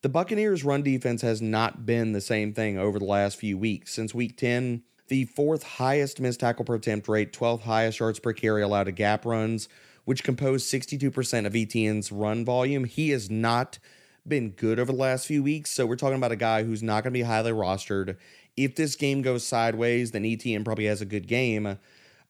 the 0.03 0.11
Buccaneers' 0.11 0.65
run 0.65 0.83
defense 0.83 1.23
has 1.23 1.41
not 1.41 1.87
been 1.87 2.13
the 2.13 2.21
same 2.21 2.53
thing 2.53 2.77
over 2.77 2.99
the 2.99 3.07
last 3.07 3.39
few 3.39 3.57
weeks. 3.57 3.95
Since 3.95 4.15
week 4.15 4.37
10, 4.37 4.83
the 5.09 5.25
fourth 5.25 5.63
highest 5.63 6.21
missed 6.21 6.41
tackle 6.41 6.67
per 6.67 6.75
attempt 6.75 7.09
rate, 7.09 7.33
12th 7.33 7.63
highest 7.63 8.01
yards 8.01 8.19
per 8.19 8.35
carry 8.35 8.61
allowed 8.61 8.85
to 8.85 8.93
gap 8.93 9.25
runs 9.25 9.71
which 10.05 10.25
composed 10.25 10.71
62% 10.73 11.47
of 11.47 11.53
ETN's 11.53 12.13
run 12.13 12.45
volume. 12.45 12.85
He 12.85 13.11
has 13.11 13.31
not 13.31 13.79
been 14.27 14.51
good 14.51 14.79
over 14.79 14.93
the 14.93 14.99
last 14.99 15.27
few 15.27 15.43
weeks. 15.43 15.71
So 15.71 15.87
we're 15.87 15.97
talking 15.97 16.17
about 16.17 16.33
a 16.33 16.37
guy 16.37 16.63
who's 16.63 16.83
not 16.83 17.03
going 17.03 17.13
to 17.13 17.19
be 17.19 17.23
highly 17.23 17.53
rostered. 17.53 18.17
If 18.57 18.77
this 18.77 18.97
game 18.97 19.23
goes 19.23 19.47
sideways, 19.47 20.13
then 20.13 20.23
ETN 20.23 20.65
probably 20.65 20.87
has 20.87 21.01
a 21.01 21.07
good 21.07 21.27
game. 21.27 21.79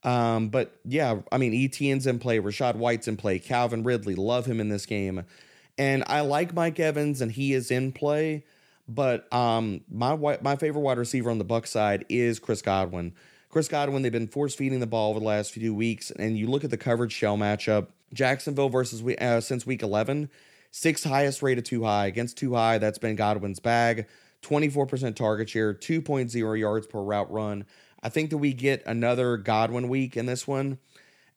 Um, 0.02 0.48
but 0.48 0.76
yeah, 0.84 1.20
I 1.32 1.38
mean, 1.38 1.52
ETN's 1.52 2.06
in 2.06 2.18
play, 2.18 2.38
Rachaad 2.38 2.76
White's 2.76 3.08
in 3.08 3.16
play, 3.16 3.38
Calvin 3.38 3.82
Ridley, 3.84 4.14
love 4.14 4.46
him 4.46 4.60
in 4.60 4.68
this 4.68 4.86
game. 4.86 5.24
And 5.78 6.04
I 6.06 6.20
like 6.20 6.54
Mike 6.54 6.78
Evans, 6.78 7.20
and 7.20 7.32
he 7.32 7.52
is 7.52 7.70
in 7.70 7.92
play. 7.92 8.44
But 8.86 9.32
um, 9.32 9.80
my 9.90 10.14
my 10.42 10.56
favorite 10.56 10.82
wide 10.82 10.98
receiver 10.98 11.30
on 11.30 11.38
the 11.38 11.44
Buck 11.44 11.66
side 11.66 12.04
is 12.08 12.38
Chris 12.38 12.60
Godwin. 12.60 13.14
Chris 13.54 13.68
Godwin, 13.68 14.02
they've 14.02 14.10
been 14.10 14.26
force 14.26 14.52
feeding 14.52 14.80
the 14.80 14.86
ball 14.88 15.10
over 15.10 15.20
the 15.20 15.26
last 15.26 15.52
few 15.52 15.72
weeks, 15.72 16.10
and 16.10 16.36
you 16.36 16.48
look 16.48 16.64
at 16.64 16.70
the 16.70 16.76
coverage 16.76 17.12
shell 17.12 17.36
matchup, 17.36 17.86
Jacksonville 18.12 18.68
versus 18.68 19.00
uh, 19.20 19.40
since 19.40 19.64
week 19.64 19.80
11, 19.80 20.28
sixth 20.72 21.04
highest 21.04 21.40
rated 21.40 21.64
two 21.64 21.84
high 21.84 22.06
against 22.06 22.36
two 22.36 22.54
high. 22.54 22.78
That's 22.78 22.98
been 22.98 23.14
Godwin's 23.14 23.60
bag. 23.60 24.08
24% 24.42 25.14
target 25.14 25.48
share, 25.48 25.72
2.0 25.72 26.58
yards 26.58 26.88
per 26.88 27.00
route 27.00 27.30
run. 27.30 27.64
I 28.02 28.08
think 28.08 28.30
that 28.30 28.38
we 28.38 28.54
get 28.54 28.82
another 28.86 29.36
Godwin 29.36 29.88
week 29.88 30.16
in 30.16 30.26
this 30.26 30.48
one. 30.48 30.80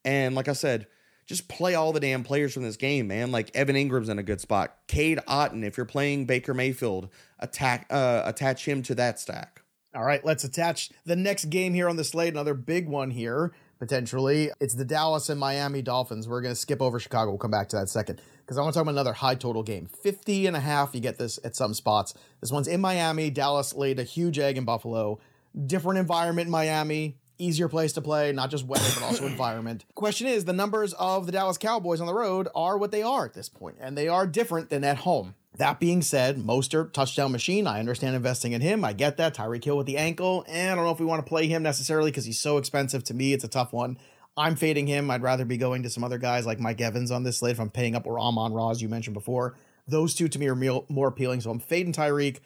And 0.03 0.33
like 0.33 0.47
I 0.47 0.53
said, 0.53 0.87
just 1.27 1.47
play 1.47 1.75
all 1.75 1.93
the 1.93 1.99
damn 1.99 2.23
players 2.23 2.51
from 2.51 2.63
this 2.63 2.77
game, 2.77 3.09
man. 3.09 3.31
Like 3.31 3.55
Evan 3.55 3.75
Engram's 3.75 4.09
in 4.09 4.17
a 4.17 4.23
good 4.23 4.41
spot. 4.41 4.75
Cade 4.87 5.19
Otton, 5.27 5.63
if 5.63 5.77
you're 5.77 5.85
playing 5.85 6.25
Baker 6.25 6.55
Mayfield, 6.55 7.09
attack 7.37 7.85
uh, 7.91 8.23
attach 8.25 8.67
him 8.67 8.81
to 8.81 8.95
that 8.95 9.19
stack. 9.19 9.61
All 9.97 10.03
right, 10.03 10.23
let's 10.23 10.43
attach 10.43 10.91
the 11.07 11.15
next 11.15 11.45
game 11.45 11.73
here 11.73 11.89
on 11.89 11.95
the 11.95 12.03
slate. 12.03 12.31
Another 12.31 12.53
big 12.53 12.87
one 12.87 13.09
here, 13.09 13.51
potentially. 13.79 14.51
It's 14.59 14.75
the 14.75 14.85
Dallas 14.85 15.27
and 15.27 15.39
Miami 15.39 15.81
Dolphins. 15.81 16.27
We're 16.27 16.41
going 16.41 16.53
to 16.53 16.59
skip 16.59 16.83
over 16.83 16.99
Chicago. 16.99 17.31
We'll 17.31 17.39
come 17.39 17.49
back 17.49 17.67
to 17.69 17.77
that 17.77 17.89
second 17.89 18.21
because 18.41 18.59
I 18.59 18.61
want 18.61 18.75
to 18.75 18.77
talk 18.77 18.83
about 18.83 18.91
another 18.91 19.13
high 19.13 19.33
total 19.33 19.63
game. 19.63 19.89
50 20.03 20.45
and 20.45 20.55
a 20.55 20.59
half, 20.59 20.93
you 20.93 21.01
get 21.01 21.17
this 21.17 21.39
at 21.43 21.55
some 21.55 21.73
spots. 21.73 22.13
This 22.41 22.51
one's 22.51 22.67
in 22.67 22.79
Miami. 22.79 23.31
Dallas 23.31 23.73
laid 23.73 23.97
a 23.97 24.03
huge 24.03 24.37
egg 24.37 24.55
in 24.55 24.65
Buffalo. 24.65 25.19
Different 25.65 25.97
environment 25.97 26.45
in 26.45 26.51
Miami. 26.51 27.17
Easier 27.39 27.67
place 27.67 27.93
to 27.93 28.01
play, 28.01 28.31
not 28.31 28.51
just 28.51 28.67
weather, 28.67 28.87
but 28.93 29.01
also 29.01 29.25
environment. 29.25 29.83
Question 29.95 30.27
is 30.27 30.45
the 30.45 30.53
numbers 30.53 30.93
of 30.93 31.25
the 31.25 31.31
Dallas 31.31 31.57
Cowboys 31.57 32.01
on 32.01 32.05
the 32.05 32.13
road 32.13 32.47
are 32.53 32.77
what 32.77 32.91
they 32.91 33.01
are 33.01 33.25
at 33.25 33.33
this 33.33 33.49
point, 33.49 33.77
and 33.79 33.97
they 33.97 34.07
are 34.07 34.27
different 34.27 34.69
than 34.69 34.83
at 34.83 34.97
home. 34.97 35.33
That 35.57 35.79
being 35.79 36.03
said, 36.03 36.37
Mostert, 36.37 36.93
touchdown 36.93 37.31
machine. 37.31 37.65
I 37.65 37.79
understand 37.79 38.15
investing 38.15 38.51
in 38.51 38.61
him. 38.61 38.85
I 38.85 38.93
get 38.93 39.17
that. 39.17 39.35
Tyreek 39.35 39.63
Hill 39.63 39.77
with 39.77 39.87
the 39.87 39.97
ankle. 39.97 40.45
And 40.47 40.71
I 40.71 40.75
don't 40.75 40.85
know 40.85 40.91
if 40.91 40.99
we 40.99 41.05
want 41.05 41.25
to 41.25 41.27
play 41.27 41.47
him 41.47 41.63
necessarily 41.63 42.11
because 42.11 42.25
he's 42.25 42.39
so 42.39 42.57
expensive. 42.57 43.03
To 43.05 43.13
me, 43.15 43.33
it's 43.33 43.43
a 43.43 43.47
tough 43.47 43.73
one. 43.73 43.97
I'm 44.37 44.55
fading 44.55 44.85
him. 44.85 45.09
I'd 45.09 45.23
rather 45.23 45.45
be 45.45 45.57
going 45.57 45.81
to 45.83 45.89
some 45.89 46.03
other 46.03 46.19
guys 46.19 46.45
like 46.45 46.59
Mike 46.59 46.79
Evans 46.79 47.09
on 47.09 47.23
this 47.23 47.39
slate 47.39 47.53
if 47.53 47.59
I'm 47.59 47.71
paying 47.71 47.95
up 47.95 48.05
or 48.05 48.19
Amon-Ra, 48.19 48.69
as 48.69 48.83
you 48.83 48.87
mentioned 48.87 49.15
before. 49.15 49.57
Those 49.87 50.13
two 50.13 50.27
to 50.27 50.37
me 50.37 50.47
are 50.47 50.55
more 50.89 51.07
appealing. 51.07 51.41
So 51.41 51.49
I'm 51.49 51.59
fading 51.59 51.91
Tyreek. 51.91 52.39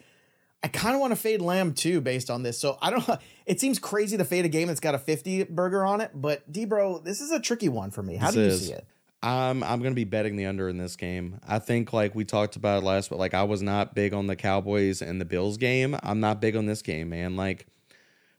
I 0.63 0.69
kind 0.69 0.95
of 0.95 1.02
want 1.02 1.12
to 1.12 1.17
fade 1.17 1.41
Lamb 1.41 1.74
too, 1.74 2.00
based 2.00 2.30
on 2.30 2.43
this. 2.43 2.58
So 2.58 2.78
I 2.82 2.91
don't. 2.91 3.04
It 3.47 3.60
seems 3.60 3.80
crazy 3.80 4.15
to 4.15 4.24
fade 4.24 4.45
a 4.45 4.50
game 4.50 4.69
that's 4.69 4.80
got 4.80 4.95
a 4.95 5.00
50 5.00 5.45
burger 5.45 5.84
on 5.84 6.00
it, 6.00 6.12
but 6.13 6.50
Debro, 6.50 7.04
this 7.04 7.19
is 7.19 7.32
a 7.32 7.39
tricky 7.39 7.67
one 7.67 7.91
for 7.91 8.02
me. 8.02 8.15
How 8.15 8.28
this 8.28 8.36
do 8.36 8.41
you 8.41 8.47
is. 8.47 8.67
see 8.67 8.74
it? 8.74 8.86
I'm 9.24 9.64
I'm 9.64 9.82
gonna 9.82 9.96
be 9.96 10.04
betting 10.04 10.36
the 10.36 10.48
under 10.48 10.68
in 10.68 10.78
this 10.78 10.96
game. 10.96 11.40
I 11.48 11.60
think 11.60 11.94
like 11.94 12.16
we 12.16 12.26
talked 12.26 12.56
about 12.56 12.84
last, 12.84 13.10
but 13.10 13.20
like 13.20 13.34
I 13.34 13.44
was 13.44 13.62
not 13.62 13.94
big 13.94 14.14
on 14.14 14.28
the 14.28 14.36
Cowboys 14.36 15.02
and 15.02 15.22
the 15.22 15.26
Bills 15.26 15.58
game. 15.58 15.96
I'm 16.02 16.20
not 16.20 16.42
big 16.42 16.56
on 16.56 16.66
this 16.66 16.82
game, 16.82 17.10
man. 17.10 17.36
Like 17.36 17.68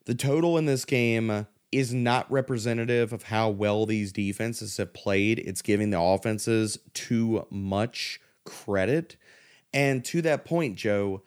the 0.06 0.14
total 0.14 0.58
in 0.58 0.66
this 0.66 0.84
game 0.84 1.46
is 1.70 1.94
not 1.94 2.30
representative 2.30 3.12
of 3.12 3.24
how 3.24 3.48
well 3.48 3.86
these 3.86 4.12
defenses 4.12 4.76
have 4.76 4.92
played. 4.92 5.38
It's 5.38 5.62
giving 5.62 5.90
the 5.90 6.00
offenses 6.00 6.78
too 6.92 7.46
much 7.50 8.20
credit. 8.44 9.16
And 9.72 10.04
to 10.06 10.20
that 10.22 10.44
point, 10.44 10.76
Joe, 10.76 11.22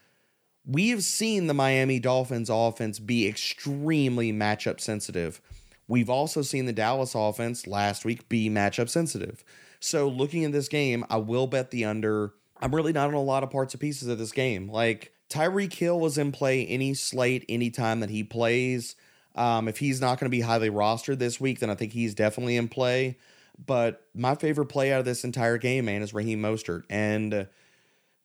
we 0.65 0.89
have 0.89 1.03
seen 1.03 1.47
the 1.47 1.53
Miami 1.53 1.99
Dolphins 1.99 2.49
offense 2.49 2.99
be 2.99 3.27
extremely 3.27 4.31
matchup 4.31 4.79
sensitive. 4.79 5.41
We've 5.87 6.09
also 6.09 6.41
seen 6.41 6.65
the 6.65 6.73
Dallas 6.73 7.13
offense 7.15 7.67
last 7.67 8.05
week 8.05 8.27
be 8.27 8.49
matchup 8.49 8.89
sensitive. 8.89 9.43
So 9.79 10.07
looking 10.07 10.43
at 10.45 10.51
this 10.51 10.67
game, 10.67 11.05
I 11.09 11.17
will 11.17 11.47
bet 11.47 11.71
the 11.71 11.85
under. 11.85 12.33
I'm 12.61 12.73
really 12.73 12.93
not 12.93 13.07
on 13.07 13.13
a 13.13 13.21
lot 13.21 13.43
of 13.43 13.51
parts 13.51 13.73
of 13.73 13.79
pieces 13.79 14.07
of 14.07 14.17
this 14.17 14.31
game. 14.31 14.69
Like 14.69 15.13
Tyreek 15.29 15.73
Hill 15.73 15.99
was 15.99 16.17
in 16.17 16.31
play 16.31 16.65
any 16.65 16.93
slate, 16.93 17.45
anytime 17.49 17.99
that 17.99 18.09
he 18.09 18.23
plays. 18.23 18.95
Um, 19.35 19.67
if 19.67 19.77
he's 19.77 19.99
not 19.99 20.19
going 20.19 20.27
to 20.27 20.35
be 20.35 20.41
highly 20.41 20.69
rostered 20.69 21.19
this 21.19 21.39
week, 21.41 21.59
then 21.59 21.69
I 21.69 21.75
think 21.75 21.91
he's 21.91 22.15
definitely 22.15 22.57
in 22.57 22.67
play. 22.67 23.17
But 23.63 24.05
my 24.13 24.35
favorite 24.35 24.67
play 24.67 24.91
out 24.91 24.99
of 24.99 25.05
this 25.05 25.23
entire 25.23 25.57
game, 25.57 25.85
man, 25.85 26.01
is 26.01 26.13
Raheem 26.13 26.41
Mostert. 26.41 26.83
And 26.89 27.47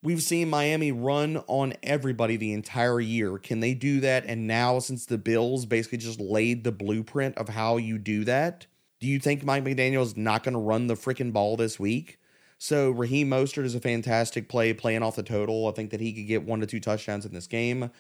We've 0.03 0.23
seen 0.23 0.49
Miami 0.49 0.93
run 0.93 1.43
on 1.47 1.75
everybody 1.83 2.37
the 2.37 2.55
entire 2.55 3.01
year. 3.01 3.37
Can 3.37 3.61
they 3.61 3.75
do 3.75 4.01
that? 4.01 4.25
And 4.25 4.47
now, 4.47 4.79
since 4.79 5.05
the 5.05 5.19
Bills 5.19 5.67
basically 5.67 5.99
just 5.99 6.19
laid 6.19 6.65
the 6.65 6.73
blueprint 6.73 7.37
of 7.37 7.51
how 7.51 7.77
you 7.77 7.99
do 7.99 8.25
that, 8.25 8.67
do 8.99 9.07
you 9.07 9.19
think 9.19 9.45
Mike 9.45 9.65
McDaniel 9.65 10.03
is 10.03 10.17
not 10.17 10.43
going 10.43 10.55
to 10.55 10.61
run 10.61 10.87
the 10.87 10.95
freaking 10.95 11.35
ball 11.35 11.57
this 11.57 11.79
week? 11.79 12.19
So 12.57 12.91
Raheem 12.91 13.29
Mostert 13.31 13.65
is 13.65 13.75
a 13.75 13.81
fantastic 13.81 14.49
play, 14.49 14.73
playing 14.73 15.03
off 15.03 15.17
the 15.17 15.23
total. 15.23 15.69
I 15.69 15.73
think 15.73 15.91
that 15.91 16.01
he 16.01 16.13
could 16.13 16.27
get 16.27 16.45
one 16.45 16.61
to 16.61 16.67
two 16.67 16.81
touchdowns 16.81 17.27
in 17.27 17.33
this 17.33 17.47
game. 17.47 17.91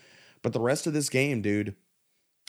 But 0.42 0.52
the 0.52 0.60
rest 0.60 0.86
of 0.86 0.92
this 0.92 1.08
game, 1.10 1.42
dude, 1.42 1.74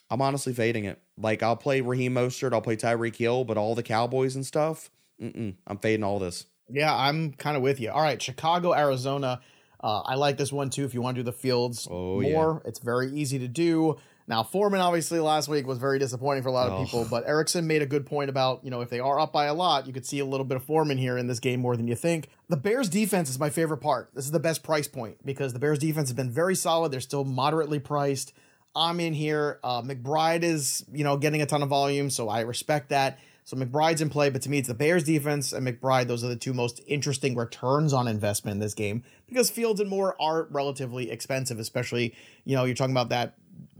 I'm 0.10 0.22
honestly 0.22 0.54
fading 0.54 0.86
it. 0.86 1.02
Like 1.18 1.44
I'll 1.44 1.58
play 1.58 1.80
Raheem 1.82 2.14
Mostert, 2.14 2.54
I'll 2.54 2.62
play 2.62 2.76
Tyreek 2.78 3.16
Hill, 3.16 3.46
but 3.46 3.58
all 3.58 3.76
the 3.76 3.84
Cowboys 3.84 4.36
and 4.36 4.46
stuff, 4.46 4.90
I'm 5.22 5.78
fading 5.82 6.04
all 6.04 6.20
this. 6.20 6.46
Yeah, 6.72 6.96
I'm 6.96 7.34
kind 7.34 7.58
of 7.58 7.64
with 7.64 7.80
you. 7.80 7.92
All 7.92 8.02
right, 8.02 8.22
Chicago, 8.22 8.74
Arizona. 8.74 9.42
Uh, 9.84 10.02
I 10.02 10.16
like 10.16 10.38
this 10.38 10.52
one 10.52 10.70
too. 10.70 10.86
If 10.86 10.94
you 10.94 11.02
want 11.02 11.16
to 11.16 11.22
do 11.22 11.26
the 11.26 11.32
fields 11.32 11.88
oh, 11.90 12.22
more, 12.22 12.62
yeah. 12.64 12.70
it's 12.70 12.80
very 12.80 13.12
easy 13.12 13.40
to 13.40 13.48
do. 13.48 13.98
Now, 14.28 14.44
Foreman 14.44 14.80
obviously 14.80 15.20
last 15.20 15.50
week 15.50 15.68
was 15.68 15.78
very 15.78 16.00
disappointing 16.00 16.44
for 16.44 16.50
a 16.50 16.54
lot 16.54 16.68
of 16.68 16.74
oh. 16.74 16.84
people, 16.84 17.08
but 17.10 17.28
Erickson 17.28 17.68
made 17.68 17.82
a 17.82 17.86
good 17.86 18.06
point 18.06 18.30
about, 18.30 18.64
you 18.64 18.70
know, 18.70 18.82
if 18.82 18.90
they 18.90 19.00
are 19.00 19.20
up 19.20 19.34
by 19.34 19.46
a 19.46 19.54
lot, 19.54 19.88
you 19.88 19.94
could 19.94 20.06
see 20.06 20.20
a 20.20 20.26
little 20.26 20.46
bit 20.46 20.56
of 20.56 20.64
Foreman 20.64 20.98
here 20.98 21.18
in 21.18 21.28
this 21.28 21.40
game 21.40 21.60
more 21.60 21.76
than 21.76 21.88
you 21.88 21.96
think. 21.96 22.30
The 22.48 22.56
Bears 22.56 22.88
defense 22.88 23.30
is 23.30 23.40
my 23.40 23.50
favorite 23.50 23.80
part. 23.80 24.12
This 24.14 24.26
is 24.26 24.32
the 24.32 24.40
best 24.40 24.64
price 24.64 24.88
point 24.88 25.18
because 25.26 25.54
the 25.54 25.60
Bears 25.60 25.80
defense 25.80 26.10
has 26.10 26.16
been 26.16 26.32
very 26.32 26.56
solid. 26.56 26.92
They're 26.92 27.02
still 27.02 27.26
moderately 27.26 27.80
priced. 27.80 28.34
I'm 28.76 29.00
in 29.00 29.14
here. 29.14 29.60
Uh, 29.64 29.82
McBride 29.82 30.44
is, 30.44 30.86
you 30.94 31.04
know, 31.04 31.18
getting 31.18 31.42
a 31.42 31.46
ton 31.46 31.62
of 31.62 31.70
volume, 31.70 32.10
so 32.10 32.30
I 32.30 32.42
respect 32.42 32.90
that. 32.90 33.20
So 33.52 33.58
McBride's 33.58 34.00
in 34.00 34.10
play, 34.10 34.30
but 34.30 34.42
to 34.44 34.50
me, 34.50 34.60
it's 34.60 34.70
the 34.70 34.74
Bears 34.74 35.04
defense 35.04 35.52
and 35.52 35.68
McBride. 35.68 36.08
Those 36.08 36.24
are 36.24 36.30
the 36.30 36.38
two 36.38 36.54
most 36.54 36.80
interesting 36.88 37.36
returns 37.36 37.92
on 37.92 38.08
investment 38.08 38.56
in 38.56 38.60
this 38.60 38.74
game 38.74 39.04
because 39.28 39.50
Fields 39.50 39.82
and 39.82 39.90
Moore 39.90 40.16
are 40.22 40.44
relatively 40.52 41.12
expensive, 41.12 41.60
especially, 41.60 42.16
you 42.46 42.56
know, 42.56 42.64
you're 42.64 42.76
talking 42.76 42.94
about 42.94 43.10
that 43.10 43.34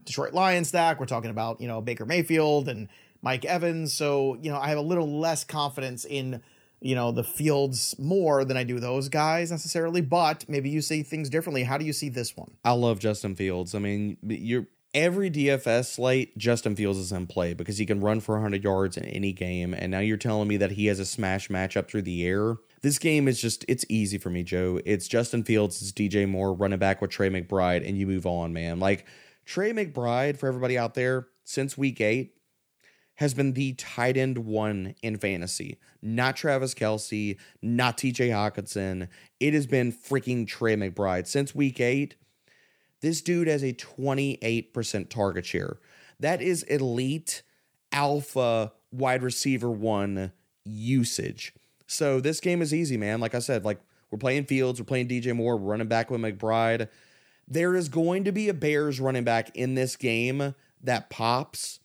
Detroit 0.04 0.34
Lions 0.34 0.68
stack. 0.68 1.00
We're 1.00 1.06
talking 1.06 1.30
about, 1.30 1.62
you 1.62 1.70
know, 1.70 1.80
Baker 1.80 2.06
Mayfield 2.06 2.68
and 2.68 2.90
Mike 3.22 3.46
Evans. 3.46 3.94
So, 3.94 4.38
you 4.42 4.52
know, 4.52 4.60
I 4.60 4.68
have 4.68 4.78
a 4.78 4.82
little 4.82 5.22
less 5.22 5.46
confidence 5.46 6.04
in, 6.04 6.42
you 6.82 6.94
know, 6.94 7.14
the 7.14 7.24
Fields 7.24 7.96
more 7.98 8.44
than 8.44 8.58
I 8.58 8.66
do 8.66 8.78
those 8.78 9.08
guys 9.08 9.52
necessarily, 9.52 10.02
but 10.02 10.44
maybe 10.50 10.70
you 10.70 10.82
see 10.82 11.02
things 11.02 11.30
differently. 11.30 11.64
How 11.64 11.78
do 11.78 11.86
you 11.86 11.94
see 11.94 12.10
this 12.10 12.36
one? 12.36 12.52
I 12.66 12.74
love 12.74 13.00
Justin 13.00 13.38
Fields. 13.38 13.74
I 13.74 13.80
mean, 13.80 14.18
you're 14.22 14.68
every 14.94 15.32
DFS 15.32 15.94
slate, 15.94 16.38
Justin 16.38 16.76
Fields 16.76 17.00
is 17.00 17.12
in 17.12 17.28
play 17.28 17.54
because 17.54 17.78
he 17.78 17.86
can 17.86 18.02
run 18.02 18.20
for 18.20 18.36
100 18.36 18.64
yards 18.64 18.98
in 18.98 19.06
any 19.06 19.34
game. 19.34 19.74
And 19.74 19.92
now 19.92 20.00
you're 20.00 20.18
telling 20.18 20.48
me 20.48 20.58
that 20.58 20.72
he 20.72 20.88
has 20.88 21.00
a 21.00 21.06
smash 21.06 21.50
matchup 21.50 21.88
through 21.88 22.04
the 22.04 22.26
air. 22.26 22.56
This 22.82 23.00
game 23.00 23.28
is 23.28 23.40
just, 23.40 23.64
it's 23.68 23.86
easy 23.90 24.18
for 24.18 24.30
me, 24.30 24.44
Joe. 24.44 24.80
It's 24.86 25.08
Justin 25.08 25.44
Fields, 25.44 25.82
it's 25.82 25.92
DJ 25.92 26.28
Moore 26.28 26.54
running 26.54 26.80
back 26.80 27.02
with 27.02 27.12
Trey 27.12 27.30
McBride, 27.30 27.88
and 27.88 27.98
you 27.98 28.08
move 28.08 28.26
on, 28.26 28.54
man. 28.54 28.80
Like 28.80 29.06
Trey 29.46 29.72
McBride, 29.72 30.38
for 30.38 30.48
everybody 30.48 30.78
out 30.78 30.96
there, 30.96 31.28
since 31.44 31.78
week 31.78 32.02
eight, 32.02 32.34
has 33.16 33.34
been 33.36 33.54
the 33.54 33.74
tight 33.74 34.18
end 34.18 34.40
one 34.40 34.96
in 35.04 35.18
fantasy. 35.18 35.78
Not 36.02 36.36
Travis 36.36 36.74
Kelce, 36.74 37.38
not 37.62 37.98
TJ 37.98 38.30
Hockenson. 38.30 39.10
It 39.40 39.54
has 39.54 39.68
been 39.68 39.92
freaking 39.92 40.48
Trey 40.48 40.76
McBride. 40.76 41.28
Since 41.28 41.54
week 41.54 41.80
eight, 41.80 42.16
this 43.02 43.22
dude 43.22 43.48
has 43.48 43.64
a 43.64 43.74
28% 43.74 45.10
target 45.10 45.46
share. 45.46 45.78
That 46.20 46.42
is 46.42 46.64
elite 46.64 47.44
alpha 47.92 48.72
wide 48.92 49.24
receiver 49.24 49.70
one 49.70 50.32
usage. 50.64 51.54
So 51.88 52.20
this 52.20 52.40
game 52.40 52.62
is 52.62 52.74
easy, 52.74 52.98
man. 52.98 53.20
Like 53.20 53.36
I 53.36 53.40
said, 53.40 53.66
like 53.66 53.80
we're 54.12 54.18
playing 54.18 54.46
Fields, 54.46 54.80
we're 54.80 54.86
playing 54.86 55.08
DJ 55.08 55.36
Moore, 55.36 55.58
we're 55.58 55.72
running 55.72 55.88
back 55.88 56.10
with 56.12 56.22
McBride. 56.22 56.88
There 57.48 57.76
is 57.76 57.90
going 57.90 58.24
to 58.26 58.32
be 58.32 58.50
a 58.50 58.54
Bears 58.54 59.00
running 59.00 59.24
back 59.24 59.56
in 59.56 59.76
this 59.76 59.96
game 59.96 60.56
that 60.84 61.10
pops. 61.10 61.80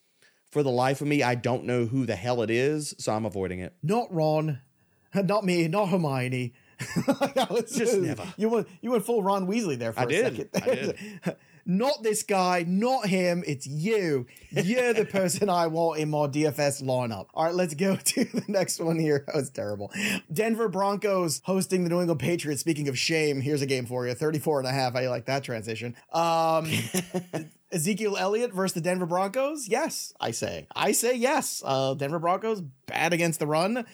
For 0.52 0.62
the 0.62 0.70
life 0.70 1.00
of 1.00 1.07
me, 1.07 1.22
I 1.22 1.35
don't 1.35 1.64
know 1.64 1.85
who 1.87 2.07
the 2.07 2.16
hell 2.16 2.40
it 2.40 2.50
is, 2.50 2.94
so 2.98 3.12
I'm 3.12 3.26
avoiding 3.26 3.59
it. 3.59 3.74
Not 3.83 4.12
Ron, 4.12 4.61
not 5.14 5.44
me, 5.44 5.68
not 5.68 5.88
Hermione. 5.88 6.55
just 7.74 7.98
never. 7.98 8.24
You 8.36 8.48
went 8.48 8.68
you 8.80 8.90
went 8.90 9.04
full 9.04 9.22
Ron 9.22 9.46
Weasley 9.46 9.78
there 9.78 9.92
for 9.92 10.00
I 10.00 10.04
a 10.04 10.06
did. 10.08 10.24
second. 10.24 10.48
I 10.54 10.74
did. 10.74 11.36
not 11.66 12.02
this 12.02 12.22
guy, 12.22 12.64
not 12.66 13.06
him. 13.06 13.42
It's 13.46 13.66
you. 13.66 14.26
You're 14.50 14.94
the 14.94 15.04
person 15.04 15.50
I 15.50 15.66
want 15.66 16.00
in 16.00 16.10
my 16.10 16.26
DFS 16.28 16.82
lineup. 16.82 17.26
All 17.34 17.44
right, 17.44 17.54
let's 17.54 17.74
go 17.74 17.96
to 18.04 18.24
the 18.24 18.44
next 18.48 18.80
one 18.80 18.98
here. 18.98 19.24
That 19.26 19.34
was 19.34 19.50
terrible. 19.50 19.90
Denver 20.32 20.68
Broncos 20.68 21.42
hosting 21.44 21.82
the 21.84 21.90
New 21.90 22.00
England 22.00 22.20
Patriots. 22.20 22.60
Speaking 22.60 22.88
of 22.88 22.98
shame, 22.98 23.40
here's 23.40 23.62
a 23.62 23.66
game 23.66 23.86
for 23.86 24.06
you 24.06 24.14
34 24.14 24.60
and 24.60 24.68
a 24.68 24.72
half. 24.72 24.94
How 24.94 25.00
you 25.00 25.10
like 25.10 25.26
that 25.26 25.42
transition? 25.42 25.96
Um, 26.12 26.70
Ezekiel 27.72 28.16
Elliott 28.16 28.52
versus 28.52 28.74
the 28.74 28.80
Denver 28.80 29.06
Broncos? 29.06 29.68
Yes, 29.68 30.14
I 30.20 30.30
say. 30.30 30.68
I 30.74 30.92
say 30.92 31.16
yes. 31.16 31.62
Uh, 31.64 31.94
Denver 31.94 32.20
Broncos 32.20 32.60
bad 32.60 33.12
against 33.12 33.40
the 33.40 33.46
run 33.46 33.84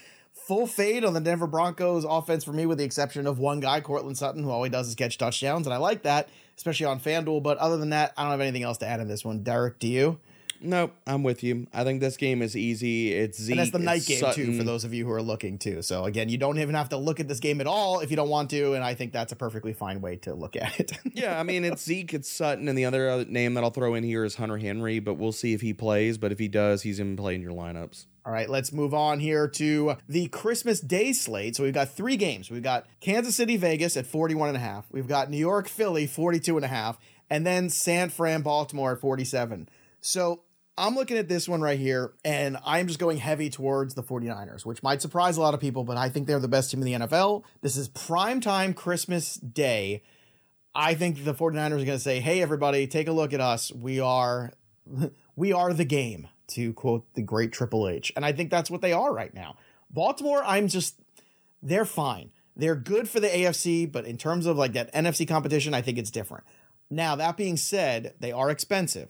full 0.52 0.66
fade 0.66 1.02
on 1.02 1.14
the 1.14 1.20
Denver 1.20 1.46
Broncos 1.46 2.04
offense 2.04 2.44
for 2.44 2.52
me, 2.52 2.66
with 2.66 2.76
the 2.76 2.84
exception 2.84 3.26
of 3.26 3.38
one 3.38 3.58
guy, 3.58 3.80
Courtland 3.80 4.18
Sutton, 4.18 4.42
who 4.44 4.50
all 4.50 4.62
he 4.62 4.68
does 4.68 4.86
is 4.86 4.94
catch 4.94 5.16
touchdowns. 5.16 5.66
And 5.66 5.72
I 5.72 5.78
like 5.78 6.02
that, 6.02 6.28
especially 6.58 6.84
on 6.84 7.00
FanDuel. 7.00 7.42
But 7.42 7.56
other 7.56 7.78
than 7.78 7.88
that, 7.88 8.12
I 8.18 8.24
don't 8.24 8.32
have 8.32 8.40
anything 8.42 8.62
else 8.62 8.76
to 8.78 8.86
add 8.86 9.00
in 9.00 9.08
this 9.08 9.24
one. 9.24 9.42
Derek, 9.42 9.78
do 9.78 9.88
you? 9.88 10.20
Nope, 10.60 10.92
I'm 11.06 11.22
with 11.22 11.42
you. 11.42 11.68
I 11.72 11.84
think 11.84 12.02
this 12.02 12.18
game 12.18 12.42
is 12.42 12.54
easy. 12.54 13.14
It's 13.14 13.40
Zeke. 13.40 13.52
And 13.52 13.60
that's 13.60 13.70
the 13.70 13.78
night 13.78 14.04
game 14.04 14.18
Sutton. 14.18 14.44
too 14.44 14.58
for 14.58 14.62
those 14.62 14.84
of 14.84 14.92
you 14.92 15.06
who 15.06 15.12
are 15.12 15.22
looking 15.22 15.56
too. 15.56 15.80
So 15.80 16.04
again, 16.04 16.28
you 16.28 16.36
don't 16.36 16.58
even 16.58 16.74
have 16.74 16.90
to 16.90 16.98
look 16.98 17.18
at 17.18 17.28
this 17.28 17.40
game 17.40 17.62
at 17.62 17.66
all 17.66 18.00
if 18.00 18.10
you 18.10 18.16
don't 18.16 18.28
want 18.28 18.50
to, 18.50 18.74
and 18.74 18.84
I 18.84 18.92
think 18.92 19.14
that's 19.14 19.32
a 19.32 19.36
perfectly 19.36 19.72
fine 19.72 20.02
way 20.02 20.16
to 20.16 20.34
look 20.34 20.54
at 20.54 20.78
it. 20.78 20.92
yeah, 21.14 21.40
I 21.40 21.44
mean 21.44 21.64
it's 21.64 21.82
Zeke, 21.82 22.12
it's 22.12 22.28
Sutton, 22.28 22.68
and 22.68 22.76
the 22.76 22.84
other 22.84 23.08
uh, 23.08 23.24
name 23.26 23.54
that 23.54 23.64
I'll 23.64 23.70
throw 23.70 23.94
in 23.94 24.04
here 24.04 24.22
is 24.22 24.34
Hunter 24.34 24.58
Henry. 24.58 25.00
But 25.00 25.14
we'll 25.14 25.32
see 25.32 25.54
if 25.54 25.62
he 25.62 25.72
plays. 25.72 26.18
But 26.18 26.30
if 26.30 26.38
he 26.38 26.46
does, 26.46 26.82
he's 26.82 27.00
in 27.00 27.16
play 27.16 27.34
in 27.34 27.40
your 27.40 27.52
lineups. 27.52 28.04
All 28.24 28.32
right, 28.32 28.48
let's 28.48 28.72
move 28.72 28.94
on 28.94 29.18
here 29.18 29.48
to 29.48 29.96
the 30.08 30.28
Christmas 30.28 30.80
Day 30.80 31.12
slate. 31.12 31.56
So 31.56 31.64
we've 31.64 31.74
got 31.74 31.90
three 31.90 32.16
games. 32.16 32.50
We've 32.50 32.62
got 32.62 32.86
Kansas 33.00 33.34
City, 33.34 33.56
Vegas 33.56 33.96
at 33.96 34.06
41 34.06 34.48
and 34.48 34.56
a 34.56 34.60
half. 34.60 34.86
We've 34.92 35.08
got 35.08 35.28
New 35.28 35.38
York, 35.38 35.66
Philly, 35.66 36.06
42 36.06 36.56
and 36.56 36.64
a 36.64 36.68
half, 36.68 36.98
and 37.28 37.44
then 37.44 37.68
San 37.68 38.10
Fran, 38.10 38.42
Baltimore 38.42 38.92
at 38.92 39.00
47. 39.00 39.68
So 40.00 40.42
I'm 40.78 40.94
looking 40.94 41.18
at 41.18 41.28
this 41.28 41.48
one 41.48 41.60
right 41.60 41.78
here, 41.78 42.12
and 42.24 42.58
I'm 42.64 42.86
just 42.86 43.00
going 43.00 43.18
heavy 43.18 43.50
towards 43.50 43.94
the 43.94 44.04
49ers, 44.04 44.64
which 44.64 44.84
might 44.84 45.02
surprise 45.02 45.36
a 45.36 45.40
lot 45.40 45.54
of 45.54 45.60
people, 45.60 45.82
but 45.82 45.96
I 45.96 46.08
think 46.08 46.28
they're 46.28 46.38
the 46.38 46.46
best 46.46 46.70
team 46.70 46.80
in 46.80 46.86
the 46.86 47.06
NFL. 47.06 47.42
This 47.60 47.76
is 47.76 47.88
prime 47.88 48.40
time 48.40 48.72
Christmas 48.72 49.34
Day. 49.34 50.02
I 50.74 50.94
think 50.94 51.24
the 51.24 51.34
49ers 51.34 51.72
are 51.72 51.84
going 51.84 51.86
to 51.86 51.98
say, 51.98 52.20
"Hey 52.20 52.40
everybody, 52.40 52.86
take 52.86 53.08
a 53.08 53.12
look 53.12 53.32
at 53.32 53.40
us. 53.40 53.72
We 53.72 54.00
are 54.00 54.52
we 55.36 55.52
are 55.52 55.74
the 55.74 55.84
game." 55.84 56.28
To 56.54 56.72
quote 56.72 57.06
the 57.14 57.22
great 57.22 57.52
Triple 57.52 57.88
H. 57.88 58.12
And 58.16 58.24
I 58.24 58.32
think 58.32 58.50
that's 58.50 58.70
what 58.70 58.80
they 58.80 58.92
are 58.92 59.12
right 59.12 59.32
now. 59.32 59.56
Baltimore, 59.90 60.42
I'm 60.44 60.68
just 60.68 60.96
they're 61.62 61.84
fine. 61.84 62.30
They're 62.54 62.76
good 62.76 63.08
for 63.08 63.20
the 63.20 63.28
AFC, 63.28 63.90
but 63.90 64.04
in 64.04 64.18
terms 64.18 64.46
of 64.46 64.56
like 64.56 64.72
that 64.74 64.92
NFC 64.92 65.26
competition, 65.26 65.74
I 65.74 65.82
think 65.82 65.98
it's 65.98 66.10
different. 66.10 66.44
Now, 66.90 67.16
that 67.16 67.38
being 67.38 67.56
said, 67.56 68.14
they 68.20 68.32
are 68.32 68.50
expensive 68.50 69.08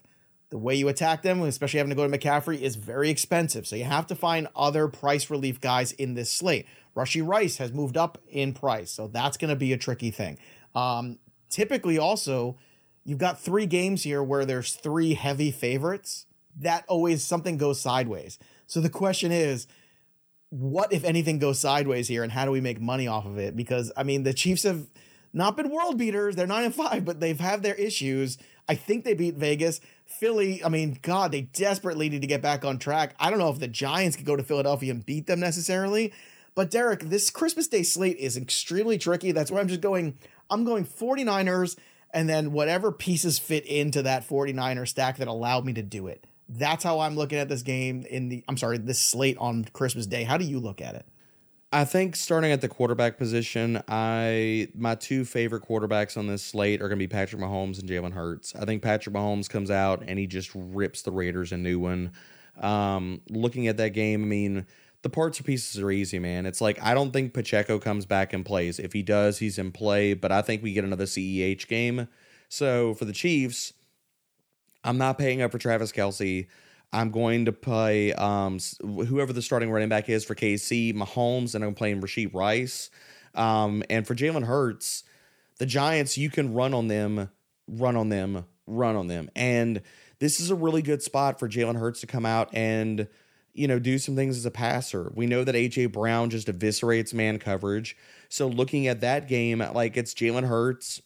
the 0.53 0.59
way 0.59 0.75
you 0.75 0.87
attack 0.89 1.23
them, 1.23 1.43
especially 1.43 1.79
having 1.79 1.91
to 1.91 1.97
go 1.97 2.07
to 2.07 2.19
McCaffrey, 2.19 2.61
is 2.61 2.77
very 2.77 3.09
expensive. 3.09 3.67
So 3.67 3.75
you 3.75 3.85
have 3.85 4.07
to 4.09 4.15
find 4.15 4.47
other 4.55 4.87
price 4.87 5.31
relief 5.31 5.63
guys 5.63 5.93
in 5.93 6.13
this 6.13 6.31
slate. 6.31 6.67
Rashee 6.95 7.27
Rice 7.27 7.57
has 7.57 7.73
moved 7.73 7.97
up 7.97 8.19
in 8.29 8.53
price, 8.53 8.91
so 8.91 9.09
that's 9.09 9.39
going 9.39 9.49
to 9.49 9.57
be 9.57 9.73
a 9.73 9.79
tricky 9.79 10.11
thing. 10.11 10.37
Um, 10.75 11.19
typically, 11.49 11.97
also, 11.97 12.59
you've 13.03 13.17
got 13.17 13.41
three 13.41 13.65
games 13.65 14.03
here 14.03 14.23
where 14.23 14.45
there's 14.45 14.75
three 14.75 15.15
heavy 15.15 15.51
favorites. 15.51 16.27
That 16.61 16.85
always 16.89 17.25
something 17.25 17.57
goes 17.57 17.81
sideways. 17.81 18.39
So 18.67 18.81
the 18.81 18.91
question 18.91 19.33
is, 19.33 19.67
what 20.51 20.93
if 20.93 21.05
anything 21.05 21.39
goes 21.39 21.59
sideways 21.59 22.09
here, 22.09 22.23
and 22.23 22.33
how 22.33 22.45
do 22.45 22.51
we 22.51 22.61
make 22.61 22.81
money 22.81 23.07
off 23.07 23.25
of 23.25 23.39
it? 23.39 23.57
Because 23.57 23.91
I 23.97 24.03
mean, 24.03 24.23
the 24.23 24.35
Chiefs 24.35 24.65
have 24.65 24.87
not 25.33 25.57
been 25.57 25.71
world 25.71 25.97
beaters; 25.97 26.37
they're 26.37 26.47
nine 26.47 26.65
and 26.65 26.75
five, 26.75 27.05
but 27.05 27.21
they've 27.21 27.41
had 27.41 27.63
their 27.63 27.75
issues. 27.75 28.39
I 28.69 28.75
think 28.75 29.05
they 29.05 29.15
beat 29.15 29.35
Vegas. 29.35 29.81
Philly, 30.07 30.63
I 30.63 30.69
mean, 30.69 30.99
God, 31.01 31.33
they 31.33 31.43
desperately 31.43 32.09
need 32.11 32.21
to 32.21 32.27
get 32.27 32.43
back 32.43 32.65
on 32.65 32.79
track. 32.79 33.15
I 33.19 33.31
don't 33.31 33.39
know 33.39 33.49
if 33.49 33.59
the 33.59 33.69
Giants 33.69 34.17
could 34.17 34.27
go 34.27 34.37
to 34.37 34.43
Philadelphia 34.43 34.93
and 34.93 35.05
beat 35.05 35.27
them 35.27 35.41
necessarily. 35.41 36.13
But 36.55 36.71
Derek, 36.71 37.01
this 37.01 37.31
Christmas 37.31 37.67
Day 37.67 37.83
slate 37.83 38.19
is 38.19 38.37
extremely 38.37 38.99
tricky. 38.99 39.33
That's 39.33 39.51
why 39.51 39.61
I'm 39.61 39.69
just 39.69 39.81
going, 39.81 40.19
I'm 40.51 40.65
going 40.65 40.85
49ers 40.85 41.79
and 42.13 42.29
then 42.29 42.53
whatever 42.53 42.93
pieces 42.93 43.39
fit 43.39 43.65
into 43.65 44.03
that 44.03 44.29
49er 44.29 44.87
stack 44.87 45.17
that 45.17 45.29
allowed 45.29 45.65
me 45.65 45.73
to 45.73 45.83
do 45.83 46.09
it. 46.09 46.27
That's 46.55 46.85
how 46.85 47.01
I'm 47.01 47.17
looking 47.17 47.39
at 47.39 47.49
this 47.49 47.63
game 47.63 48.05
in 48.09 48.29
the 48.29 48.45
I'm 48.49 48.57
sorry, 48.57 48.79
this 48.79 49.01
slate 49.01 49.37
on 49.39 49.65
Christmas 49.73 50.07
Day. 50.07 50.25
How 50.25 50.37
do 50.37 50.45
you 50.45 50.59
look 50.59 50.81
at 50.81 50.95
it? 50.95 51.07
I 51.75 51.87
think 51.87 52.17
starting 52.17 52.53
at 52.53 52.61
the 52.61 52.69
quarterback 52.69 53.17
position, 53.17 53.83
I 53.89 54.69
my 54.75 54.95
two 54.95 55.25
favorite 55.25 55.65
quarterbacks 55.67 56.19
on 56.19 56.27
this 56.27 56.43
slate 56.43 56.83
are 56.83 56.89
going 56.89 56.99
to 56.99 57.03
be 57.03 57.09
Patrick 57.09 57.41
Mahomes 57.41 57.81
and 57.81 57.89
Jalen 57.89 58.13
Hurts. 58.13 58.55
I 58.55 58.67
think 58.67 58.83
Patrick 58.83 59.15
Mahomes 59.15 59.49
comes 59.49 59.71
out 59.71 60.05
and 60.07 60.19
he 60.19 60.27
just 60.27 60.51
rips 60.55 61.01
the 61.01 61.11
Raiders 61.11 61.51
a 61.51 61.57
new 61.57 61.79
one. 61.79 62.13
Um, 62.61 63.23
looking 63.31 63.69
at 63.69 63.79
that 63.79 63.91
game, 63.91 64.23
I 64.23 64.27
mean, 64.27 64.67
the 65.01 65.09
parts 65.09 65.41
or 65.41 65.45
pieces 65.45 65.81
are 65.81 65.91
easy, 65.91 66.19
man. 66.19 66.45
It's 66.45 66.61
like 66.61 66.83
I 66.83 66.93
don't 66.93 67.11
think 67.11 67.33
Pacheco 67.33 67.79
comes 67.79 68.05
back 68.05 68.35
and 68.35 68.45
plays. 68.45 68.79
If 68.79 68.93
he 68.93 69.03
does, 69.03 69.39
he's 69.39 69.59
in 69.59 69.73
play, 69.73 70.13
but 70.13 70.31
I 70.31 70.43
think 70.43 70.63
we 70.63 70.75
get 70.75 70.85
another 70.85 71.07
CEH 71.07 71.67
game. 71.69 72.07
So 72.51 72.93
for 72.93 73.07
the 73.07 73.15
Chiefs, 73.15 73.73
I'm 74.85 74.99
not 74.99 75.19
paying 75.19 75.43
up 75.43 75.53
for 75.53 75.59
Travis 75.59 75.93
Kelce. 75.93 76.47
I'm 76.93 77.11
going 77.11 77.47
to 77.47 77.53
play 77.53 78.13
um, 78.13 78.59
whoever 78.81 79.33
the 79.33 79.41
starting 79.41 79.71
running 79.71 79.89
back 79.89 80.09
is 80.09 80.25
for 80.25 80.35
KC, 80.35 80.95
Mahomes, 80.95 81.55
and 81.55 81.65
I'm 81.65 81.75
playing 81.75 82.01
Rashee 82.03 82.33
Rice. 82.33 82.91
Um, 83.35 83.83
and 83.89 84.07
for 84.07 84.15
Jalen 84.15 84.45
Hurts, 84.45 85.05
the 85.59 85.65
Giants, 85.65 86.19
you 86.19 86.29
can 86.29 86.53
run 86.53 86.75
on 86.75 86.89
them, 86.89 87.31
run 87.67 87.97
on 87.97 88.11
them, 88.11 88.45
run 88.67 88.97
on 88.97 89.07
them. 89.07 89.31
And 89.35 89.81
this 90.19 90.39
is 90.39 90.51
a 90.51 90.55
really 90.55 90.83
good 90.83 91.03
spot 91.03 91.39
for 91.39 91.49
Jalen 91.49 91.79
Hurts 91.79 92.01
to 92.01 92.07
come 92.07 92.27
out 92.27 92.51
and, 92.53 93.09
you 93.55 93.67
know, 93.67 93.79
do 93.79 93.99
some 93.99 94.15
things 94.15 94.37
as 94.37 94.45
a 94.45 94.51
passer. 94.51 95.11
We 95.15 95.27
know 95.27 95.45
that 95.45 95.55
AJ 95.55 95.93
Brown 95.93 96.29
just 96.29 96.49
eviscerates 96.49 97.15
man 97.15 97.39
coverage. 97.39 97.97
So 98.29 98.49
looking 98.49 98.87
at 98.87 99.01
that 99.01 99.29
game, 99.29 99.65
like 99.73 99.97
it's 99.97 100.13
Jalen 100.13 100.47
Hurts 100.47 101.01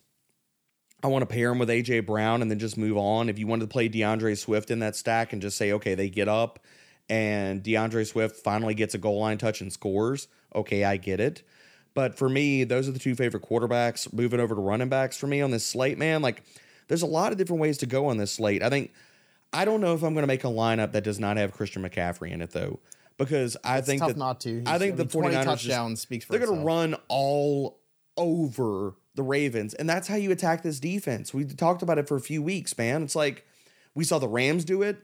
I 1.02 1.08
want 1.08 1.22
to 1.22 1.26
pair 1.26 1.50
him 1.50 1.58
with 1.58 1.68
AJ 1.68 2.06
Brown 2.06 2.42
and 2.42 2.50
then 2.50 2.58
just 2.58 2.76
move 2.76 2.96
on. 2.96 3.28
If 3.28 3.38
you 3.38 3.46
wanted 3.46 3.64
to 3.64 3.68
play 3.68 3.88
D'Andre 3.88 4.34
Swift 4.34 4.70
in 4.70 4.78
that 4.80 4.96
stack 4.96 5.32
and 5.32 5.42
just 5.42 5.56
say, 5.56 5.72
okay, 5.72 5.94
they 5.94 6.08
get 6.08 6.28
up 6.28 6.58
and 7.08 7.62
D'Andre 7.62 8.04
Swift 8.04 8.36
finally 8.36 8.74
gets 8.74 8.94
a 8.94 8.98
goal 8.98 9.20
line 9.20 9.38
touch 9.38 9.60
and 9.60 9.72
scores, 9.72 10.28
okay, 10.54 10.84
I 10.84 10.96
get 10.96 11.20
it. 11.20 11.42
But 11.94 12.18
for 12.18 12.28
me, 12.28 12.64
those 12.64 12.88
are 12.88 12.92
the 12.92 12.98
two 12.98 13.14
favorite 13.14 13.42
quarterbacks. 13.42 14.12
Moving 14.12 14.40
over 14.40 14.54
to 14.54 14.60
running 14.60 14.88
backs 14.88 15.16
for 15.16 15.26
me 15.26 15.40
on 15.40 15.50
this 15.50 15.64
slate, 15.64 15.96
man, 15.98 16.20
like 16.22 16.42
there's 16.88 17.02
a 17.02 17.06
lot 17.06 17.32
of 17.32 17.38
different 17.38 17.62
ways 17.62 17.78
to 17.78 17.86
go 17.86 18.06
on 18.06 18.18
this 18.18 18.32
slate. 18.32 18.62
I 18.62 18.68
think 18.68 18.92
I 19.52 19.64
don't 19.64 19.80
know 19.80 19.94
if 19.94 20.02
I'm 20.02 20.12
going 20.12 20.22
to 20.22 20.26
make 20.26 20.44
a 20.44 20.48
lineup 20.48 20.92
that 20.92 21.04
does 21.04 21.18
not 21.18 21.36
have 21.36 21.52
Christian 21.52 21.82
McCaffrey 21.82 22.32
in 22.32 22.42
it 22.42 22.50
though, 22.50 22.80
because 23.16 23.56
I 23.64 23.78
it's 23.78 23.86
think 23.86 24.00
tough 24.00 24.08
that 24.08 24.16
not 24.18 24.40
to. 24.40 24.58
He's, 24.58 24.66
I 24.66 24.78
think 24.78 24.94
I 24.94 24.96
mean, 24.98 25.06
the 25.08 25.18
49ers 25.18 25.44
touchdowns 25.44 25.92
just, 25.92 26.02
speaks 26.02 26.24
for 26.26 26.32
they're 26.32 26.46
going 26.46 26.58
to 26.58 26.64
run 26.64 26.96
all 27.08 27.78
over 28.18 28.94
the 29.16 29.22
Ravens. 29.22 29.74
And 29.74 29.88
that's 29.88 30.08
how 30.08 30.16
you 30.16 30.30
attack 30.30 30.62
this 30.62 30.78
defense. 30.78 31.34
We 31.34 31.44
talked 31.44 31.82
about 31.82 31.98
it 31.98 32.06
for 32.06 32.16
a 32.16 32.20
few 32.20 32.42
weeks, 32.42 32.76
man. 32.78 33.02
It's 33.02 33.16
like 33.16 33.44
we 33.94 34.04
saw 34.04 34.18
the 34.18 34.28
Rams 34.28 34.64
do 34.64 34.82
it. 34.82 34.98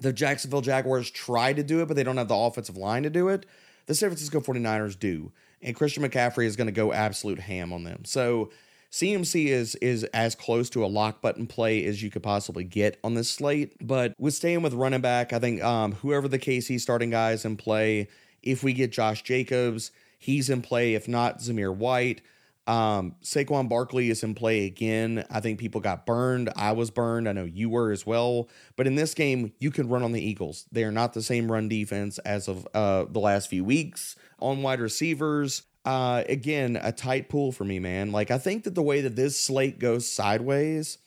The 0.00 0.12
Jacksonville 0.12 0.60
Jaguars 0.60 1.10
try 1.10 1.52
to 1.52 1.62
do 1.62 1.82
it, 1.82 1.86
but 1.86 1.96
they 1.96 2.02
don't 2.02 2.16
have 2.16 2.28
the 2.28 2.36
offensive 2.36 2.76
line 2.76 3.02
to 3.02 3.10
do 3.10 3.28
it. 3.28 3.46
The 3.86 3.94
San 3.94 4.08
Francisco 4.08 4.40
49ers 4.40 4.98
do. 4.98 5.32
And 5.60 5.76
Christian 5.76 6.02
McCaffrey 6.02 6.46
is 6.46 6.56
going 6.56 6.66
to 6.66 6.72
go 6.72 6.92
absolute 6.92 7.40
ham 7.40 7.72
on 7.72 7.84
them. 7.84 8.04
So 8.04 8.50
CMC 8.94 9.46
is 9.46 9.74
is 9.76 10.04
as 10.04 10.36
close 10.36 10.70
to 10.70 10.84
a 10.84 10.86
lock 10.86 11.20
button 11.20 11.48
play 11.48 11.84
as 11.84 12.00
you 12.00 12.10
could 12.10 12.22
possibly 12.22 12.62
get 12.62 12.98
on 13.02 13.14
this 13.14 13.28
slate. 13.28 13.74
But 13.84 14.14
with 14.18 14.34
staying 14.34 14.62
with 14.62 14.72
running 14.72 15.00
back, 15.00 15.32
I 15.32 15.40
think 15.40 15.62
um, 15.64 15.92
whoever 15.92 16.28
the 16.28 16.38
KC 16.38 16.80
starting 16.80 17.10
guys 17.10 17.44
in 17.44 17.56
play, 17.56 18.08
if 18.42 18.62
we 18.62 18.72
get 18.72 18.92
Josh 18.92 19.22
Jacobs, 19.22 19.90
he's 20.16 20.48
in 20.48 20.62
play. 20.62 20.94
If 20.94 21.08
not, 21.08 21.40
Zamir 21.40 21.74
White. 21.74 22.20
Um, 22.66 23.16
Saquon 23.22 23.68
Barkley 23.68 24.08
is 24.08 24.22
in 24.22 24.34
play 24.34 24.64
again. 24.64 25.24
I 25.30 25.40
think 25.40 25.58
people 25.58 25.80
got 25.80 26.06
burned. 26.06 26.50
I 26.56 26.72
was 26.72 26.90
burned. 26.90 27.28
I 27.28 27.32
know 27.32 27.44
you 27.44 27.68
were 27.68 27.92
as 27.92 28.06
well. 28.06 28.48
But 28.76 28.86
in 28.86 28.94
this 28.94 29.12
game, 29.14 29.52
you 29.58 29.70
can 29.70 29.88
run 29.88 30.02
on 30.02 30.12
the 30.12 30.24
Eagles. 30.24 30.66
They 30.72 30.84
are 30.84 30.92
not 30.92 31.12
the 31.12 31.22
same 31.22 31.52
run 31.52 31.68
defense 31.68 32.18
as 32.18 32.48
of 32.48 32.66
uh, 32.74 33.04
the 33.08 33.20
last 33.20 33.50
few 33.50 33.64
weeks. 33.64 34.16
On 34.38 34.62
wide 34.62 34.80
receivers, 34.80 35.62
uh, 35.84 36.24
again, 36.28 36.78
a 36.82 36.92
tight 36.92 37.28
pool 37.28 37.52
for 37.52 37.64
me, 37.64 37.78
man. 37.78 38.12
Like, 38.12 38.30
I 38.30 38.38
think 38.38 38.64
that 38.64 38.74
the 38.74 38.82
way 38.82 39.02
that 39.02 39.16
this 39.16 39.38
slate 39.38 39.78
goes 39.78 40.10
sideways 40.10 40.98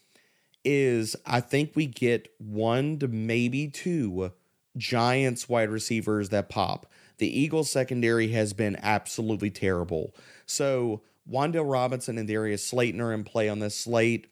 is 0.63 1.15
I 1.25 1.39
think 1.39 1.71
we 1.75 1.87
get 1.87 2.27
one 2.37 2.99
to 2.99 3.07
maybe 3.07 3.67
two 3.67 4.31
Giants 4.75 5.49
wide 5.49 5.69
receivers 5.69 6.29
that 6.29 6.49
pop. 6.49 6.85
The 7.17 7.39
Eagles 7.39 7.71
secondary 7.71 8.27
has 8.29 8.53
been 8.53 8.77
absolutely 8.83 9.49
terrible. 9.49 10.13
So, 10.45 11.01
Wan'Dale 11.31 11.69
Robinson 11.69 12.17
and 12.17 12.27
Darius 12.27 12.65
Slayton 12.65 13.01
are 13.01 13.13
in 13.13 13.23
play 13.23 13.49
on 13.49 13.59
this 13.59 13.75
slate. 13.75 14.27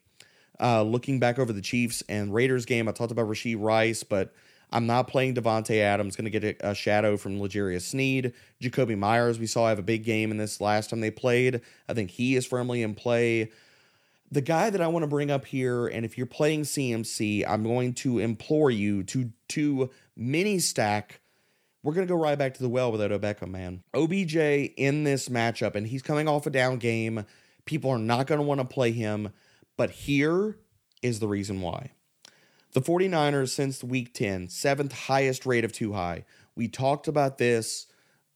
Uh, 0.58 0.82
looking 0.82 1.20
back 1.20 1.38
over 1.38 1.52
the 1.52 1.60
Chiefs 1.60 2.02
and 2.08 2.32
Raiders 2.32 2.64
game, 2.64 2.88
I 2.88 2.92
talked 2.92 3.12
about 3.12 3.28
Rashee 3.28 3.56
Rice, 3.58 4.02
but 4.02 4.32
I'm 4.72 4.86
not 4.86 5.08
playing 5.08 5.34
Davante 5.34 5.80
Adams. 5.80 6.16
Going 6.16 6.30
to 6.30 6.40
get 6.40 6.60
a, 6.60 6.74
shadow 6.74 7.16
from 7.16 7.40
L'Jarius 7.40 7.82
Sneed. 7.82 8.32
Jakobi 8.60 8.96
Meyers, 8.96 9.38
we 9.38 9.46
saw 9.46 9.68
have 9.68 9.78
a 9.78 9.82
big 9.82 10.04
game 10.04 10.30
in 10.30 10.38
this 10.38 10.60
last 10.60 10.90
time 10.90 11.00
they 11.00 11.10
played. 11.10 11.60
I 11.88 11.94
think 11.94 12.10
he 12.10 12.36
is 12.36 12.46
firmly 12.46 12.82
in 12.82 12.94
play. 12.94 13.52
The 14.32 14.40
guy 14.40 14.70
that 14.70 14.80
I 14.80 14.88
want 14.88 15.04
to 15.04 15.08
bring 15.08 15.30
up 15.30 15.44
here, 15.44 15.86
and 15.86 16.04
if 16.04 16.18
you're 16.18 16.26
playing 16.26 16.62
CMC, 16.62 17.44
I'm 17.46 17.62
going 17.62 17.94
to 17.94 18.18
implore 18.18 18.70
you 18.70 19.04
to 19.04 19.30
to 19.48 19.90
mini 20.16 20.58
stack 20.58 21.20
we're 21.86 21.92
going 21.92 22.04
to 22.04 22.12
go 22.12 22.20
right 22.20 22.36
back 22.36 22.52
to 22.52 22.62
the 22.62 22.68
well 22.68 22.90
with 22.90 23.00
Odell 23.00 23.20
Beckham, 23.20 23.52
man. 23.52 23.84
OBJ 23.94 24.34
in 24.34 25.04
this 25.04 25.28
matchup, 25.28 25.76
and 25.76 25.86
he's 25.86 26.02
coming 26.02 26.26
off 26.26 26.44
a 26.44 26.50
down 26.50 26.78
game. 26.78 27.24
People 27.64 27.92
are 27.92 27.98
not 27.98 28.26
going 28.26 28.40
to 28.40 28.46
want 28.46 28.60
to 28.60 28.66
play 28.66 28.90
him, 28.90 29.32
but 29.76 29.92
here 29.92 30.58
is 31.00 31.20
the 31.20 31.28
reason 31.28 31.60
why. 31.60 31.92
The 32.72 32.80
49ers, 32.80 33.50
since 33.50 33.84
week 33.84 34.12
10, 34.14 34.48
seventh 34.48 34.92
highest 34.92 35.46
rate 35.46 35.64
of 35.64 35.70
two 35.70 35.92
high. 35.92 36.24
We 36.56 36.66
talked 36.66 37.06
about 37.06 37.38
this 37.38 37.86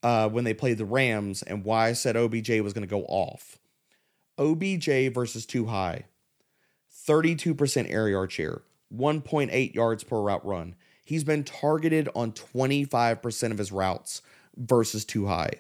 uh, 0.04 0.28
when 0.28 0.44
they 0.44 0.54
played 0.54 0.78
the 0.78 0.84
Rams 0.84 1.42
and 1.42 1.64
why 1.64 1.88
I 1.88 1.94
said 1.94 2.16
OBJ 2.16 2.50
was 2.60 2.72
going 2.72 2.86
to 2.86 2.88
go 2.88 3.02
off. 3.06 3.58
OBJ 4.38 5.12
versus 5.12 5.44
two 5.44 5.66
high, 5.66 6.04
32% 7.04 7.90
air 7.90 8.08
yard 8.08 8.30
share, 8.30 8.62
1.8 8.96 9.74
yards 9.74 10.04
per 10.04 10.20
route 10.20 10.46
run. 10.46 10.76
He's 11.11 11.25
been 11.25 11.42
targeted 11.42 12.09
on 12.14 12.31
25% 12.31 13.51
of 13.51 13.59
his 13.59 13.73
routes 13.73 14.23
versus 14.57 15.05
two 15.05 15.27
high. 15.27 15.55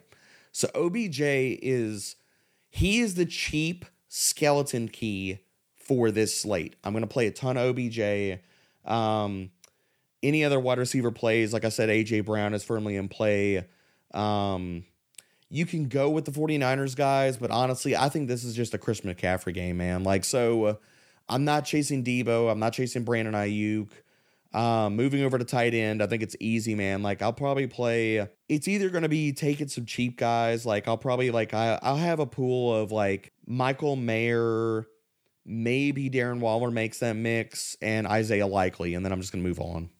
So 0.52 0.68
OBJ 0.76 1.18
is 1.20 2.14
he 2.68 3.00
is 3.00 3.16
the 3.16 3.26
cheap 3.26 3.84
skeleton 4.08 4.86
key 4.86 5.40
for 5.74 6.12
this 6.12 6.40
slate. 6.40 6.76
I'm 6.84 6.92
going 6.92 7.02
to 7.02 7.08
play 7.08 7.26
a 7.26 7.32
ton 7.32 7.56
of 7.56 7.70
OBJ. 7.70 8.38
Um, 8.84 9.50
any 10.22 10.44
other 10.44 10.60
wide 10.60 10.78
receiver 10.78 11.10
plays, 11.10 11.52
like 11.52 11.64
I 11.64 11.70
said, 11.70 11.88
AJ 11.88 12.26
Brown 12.26 12.54
is 12.54 12.62
firmly 12.62 12.94
in 12.94 13.08
play. 13.08 13.66
Um, 14.14 14.84
you 15.48 15.66
can 15.66 15.88
go 15.88 16.10
with 16.10 16.26
the 16.26 16.30
49ers 16.30 16.94
guys, 16.94 17.36
but 17.38 17.50
honestly, 17.50 17.96
I 17.96 18.08
think 18.08 18.28
this 18.28 18.44
is 18.44 18.54
just 18.54 18.72
a 18.72 18.78
Chris 18.78 19.00
McCaffrey 19.00 19.52
game, 19.52 19.78
man. 19.78 20.04
Like, 20.04 20.24
so 20.24 20.64
uh, 20.64 20.74
I'm 21.28 21.44
not 21.44 21.64
chasing 21.64 22.04
Deebo. 22.04 22.52
I'm 22.52 22.60
not 22.60 22.72
chasing 22.72 23.02
Brandon 23.02 23.34
Aiyuk. 23.34 23.88
Um, 24.52 24.96
moving 24.96 25.22
over 25.22 25.38
to 25.38 25.44
tight 25.44 25.74
end, 25.74 26.02
I 26.02 26.08
think 26.08 26.22
it's 26.22 26.34
easy, 26.40 26.74
man. 26.74 27.02
Like 27.02 27.22
I'll 27.22 27.32
probably 27.32 27.68
play. 27.68 28.28
It's 28.48 28.66
either 28.66 28.90
going 28.90 29.04
to 29.04 29.08
be 29.08 29.32
taking 29.32 29.68
some 29.68 29.86
cheap 29.86 30.16
guys. 30.16 30.66
Like 30.66 30.88
I'll 30.88 30.98
probably 30.98 31.30
like 31.30 31.54
I, 31.54 31.78
I'll 31.82 31.96
have 31.96 32.18
a 32.18 32.26
pool 32.26 32.74
of 32.74 32.90
like 32.90 33.32
Michael 33.46 33.94
Mayer, 33.94 34.86
maybe 35.46 36.10
Darren 36.10 36.40
Waller 36.40 36.70
makes 36.70 36.98
that 36.98 37.14
mix, 37.14 37.76
and 37.80 38.06
Isaiah 38.06 38.46
Likely, 38.46 38.94
and 38.94 39.04
then 39.04 39.12
I'm 39.12 39.20
just 39.20 39.32
going 39.32 39.44
to 39.44 39.48
move 39.48 39.60
on. 39.60 39.90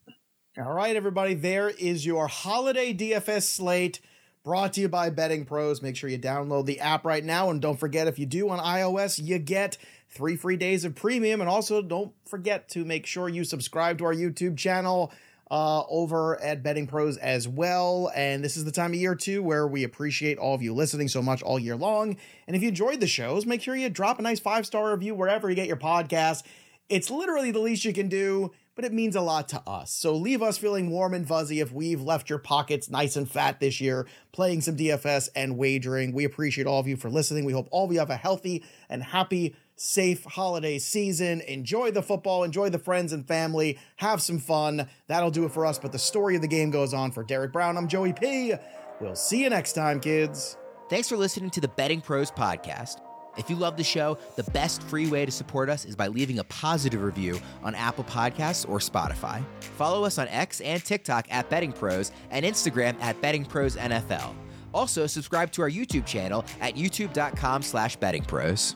All 0.59 0.73
right, 0.73 0.97
everybody. 0.97 1.35
There 1.35 1.71
is 1.71 2.05
your 2.05 2.27
holiday 2.27 2.93
DFS 2.93 3.45
slate. 3.45 4.01
Brought 4.43 4.73
to 4.73 4.81
you 4.81 4.89
by 4.89 5.11
Betting 5.11 5.45
Pros. 5.45 5.81
Make 5.83 5.97
sure 5.97 6.11
you 6.11 6.19
download 6.19 6.67
the 6.67 6.81
app 6.81 7.05
right 7.05 7.25
now. 7.25 7.51
And 7.51 7.61
don't 7.61 7.79
forget, 7.79 8.09
if 8.09 8.19
you 8.19 8.27
do 8.27 8.49
on 8.49 8.59
iOS, 8.59 9.23
you 9.23 9.39
get 9.39 9.77
three 10.11 10.37
free 10.37 10.57
days 10.57 10.85
of 10.85 10.95
premium. 10.95 11.41
And 11.41 11.49
also, 11.49 11.83
don't 11.83 12.13
forget 12.27 12.69
to 12.71 12.85
make 12.85 13.07
sure 13.07 13.29
you 13.29 13.45
subscribe 13.45 13.99
to 13.99 14.05
our 14.05 14.15
YouTube 14.15 14.57
channel 14.57 15.13
uh, 15.51 15.83
over 15.89 16.41
at 16.41 16.63
Betting 16.63 16.87
Pros 16.87 17.17
as 17.17 17.49
well. 17.49 18.11
And 18.15 18.45
this 18.45 18.57
is 18.57 18.65
the 18.65 18.73
time 18.73 18.93
of 18.93 18.97
year, 18.97 19.15
too, 19.15 19.43
where 19.43 19.67
we 19.67 19.85
appreciate 19.85 20.39
all 20.39 20.55
of 20.55 20.63
you 20.63 20.75
listening 20.75 21.09
so 21.09 21.23
much 21.23 21.43
all 21.43 21.59
year 21.59 21.77
long. 21.77 22.17
And 22.47 22.55
if 22.55 22.63
you 22.63 22.69
enjoyed 22.69 23.01
the 23.01 23.07
shows, 23.07 23.47
make 23.47 23.63
sure 23.63 23.75
you 23.75 23.89
drop 23.89 24.19
a 24.19 24.23
nice 24.23 24.41
five 24.41 24.67
star 24.67 24.93
review 24.93 25.15
wherever 25.15 25.49
you 25.49 25.57
get 25.57 25.67
your 25.67 25.77
podcast. 25.77 26.45
It's 26.89 27.11
literally 27.11 27.51
the 27.51 27.61
least 27.61 27.85
you 27.85 27.93
can 27.93 28.09
do 28.09 28.51
but 28.81 28.87
it 28.87 28.95
means 28.95 29.15
a 29.15 29.21
lot 29.21 29.47
to 29.51 29.61
us. 29.67 29.93
So 29.93 30.15
leave 30.15 30.41
us 30.41 30.57
feeling 30.57 30.89
warm 30.89 31.13
and 31.13 31.29
fuzzy 31.29 31.61
if 31.61 31.71
we've 31.71 32.01
left 32.01 32.31
your 32.31 32.39
pockets 32.39 32.89
nice 32.89 33.15
and 33.15 33.31
fat 33.31 33.61
this 33.61 33.79
year 33.79 34.07
playing 34.33 34.63
some 34.63 34.75
DFS 34.75 35.29
and 35.37 35.59
wagering. 35.59 36.13
We 36.13 36.25
appreciate 36.25 36.67
all 36.67 36.81
of 36.81 36.89
you 36.89 36.97
for 36.97 37.11
listening. 37.11 37.45
We 37.45 37.53
hope 37.53 37.69
all 37.71 37.85
of 37.85 37.93
you 37.93 37.99
have 37.99 38.09
a 38.09 38.17
healthy 38.17 38.65
and 38.89 39.03
happy 39.03 39.55
safe 39.81 40.25
holiday 40.25 40.79
season. 40.79 41.41
Enjoy 41.41 41.91
the 41.91 42.03
football, 42.03 42.45
enjoy 42.45 42.69
the 42.69 42.79
friends 42.79 43.15
and 43.15 43.27
family, 43.27 43.79
have 43.97 44.21
some 44.21 44.39
fun. 44.39 44.87
That'll 45.07 45.31
do 45.31 45.47
it 45.47 45.53
for 45.53 45.65
us. 45.65 45.79
But 45.79 45.93
the 45.93 45.99
story 45.99 46.37
of 46.37 46.43
the 46.43 46.49
game 46.49 46.71
goes 46.71 46.93
on 46.93 47.13
for 47.13 47.25
Derek 47.25 47.51
Brown. 47.51 47.79
I'm 47.79 47.89
Joey 47.89 48.13
P. 48.13 48.53
We'll 49.01 49.17
see 49.17 49.43
you 49.43 49.49
next 49.49 49.73
time, 49.73 49.99
kids. 49.99 50.59
Thanks 50.91 51.09
for 51.09 51.17
listening 51.17 51.49
to 51.51 51.63
the 51.63 51.69
Betting 51.69 52.03
Pros 52.03 52.31
Podcast. 52.31 53.01
If 53.39 53.49
you 53.49 53.57
love 53.57 53.79
the 53.79 53.85
show, 53.85 54.19
the 54.37 54.43
best 54.51 54.83
free 54.83 55.09
way 55.09 55.25
to 55.25 55.33
support 55.33 55.71
us 55.71 55.87
is 55.87 55.97
by 55.97 56.09
leaving 56.09 56.41
a 56.41 56.45
positive 56.45 57.03
review 57.03 57.41
on 57.63 57.75
Apple 57.75 58.05
Podcasts 58.05 58.69
or 58.69 58.81
Spotify. 58.81 59.43
Follow 59.61 60.05
us 60.05 60.19
on 60.19 60.29
X 60.29 60.61
and 60.61 60.85
TikTok 60.85 61.27
at 61.31 61.49
Betting 61.49 61.73
Pros 61.73 62.13
and 62.31 62.45
Instagram 62.45 63.01
at 63.01 63.19
Betting 63.23 63.47
Pros 63.47 63.77
NFL. 63.77 64.35
Also, 64.75 65.07
subscribe 65.07 65.51
to 65.53 65.63
our 65.63 65.71
YouTube 65.71 66.05
channel 66.05 66.45
at 66.61 66.75
youtube.com 66.75 67.63
slash 67.63 67.97
bettingpros. 67.99 68.75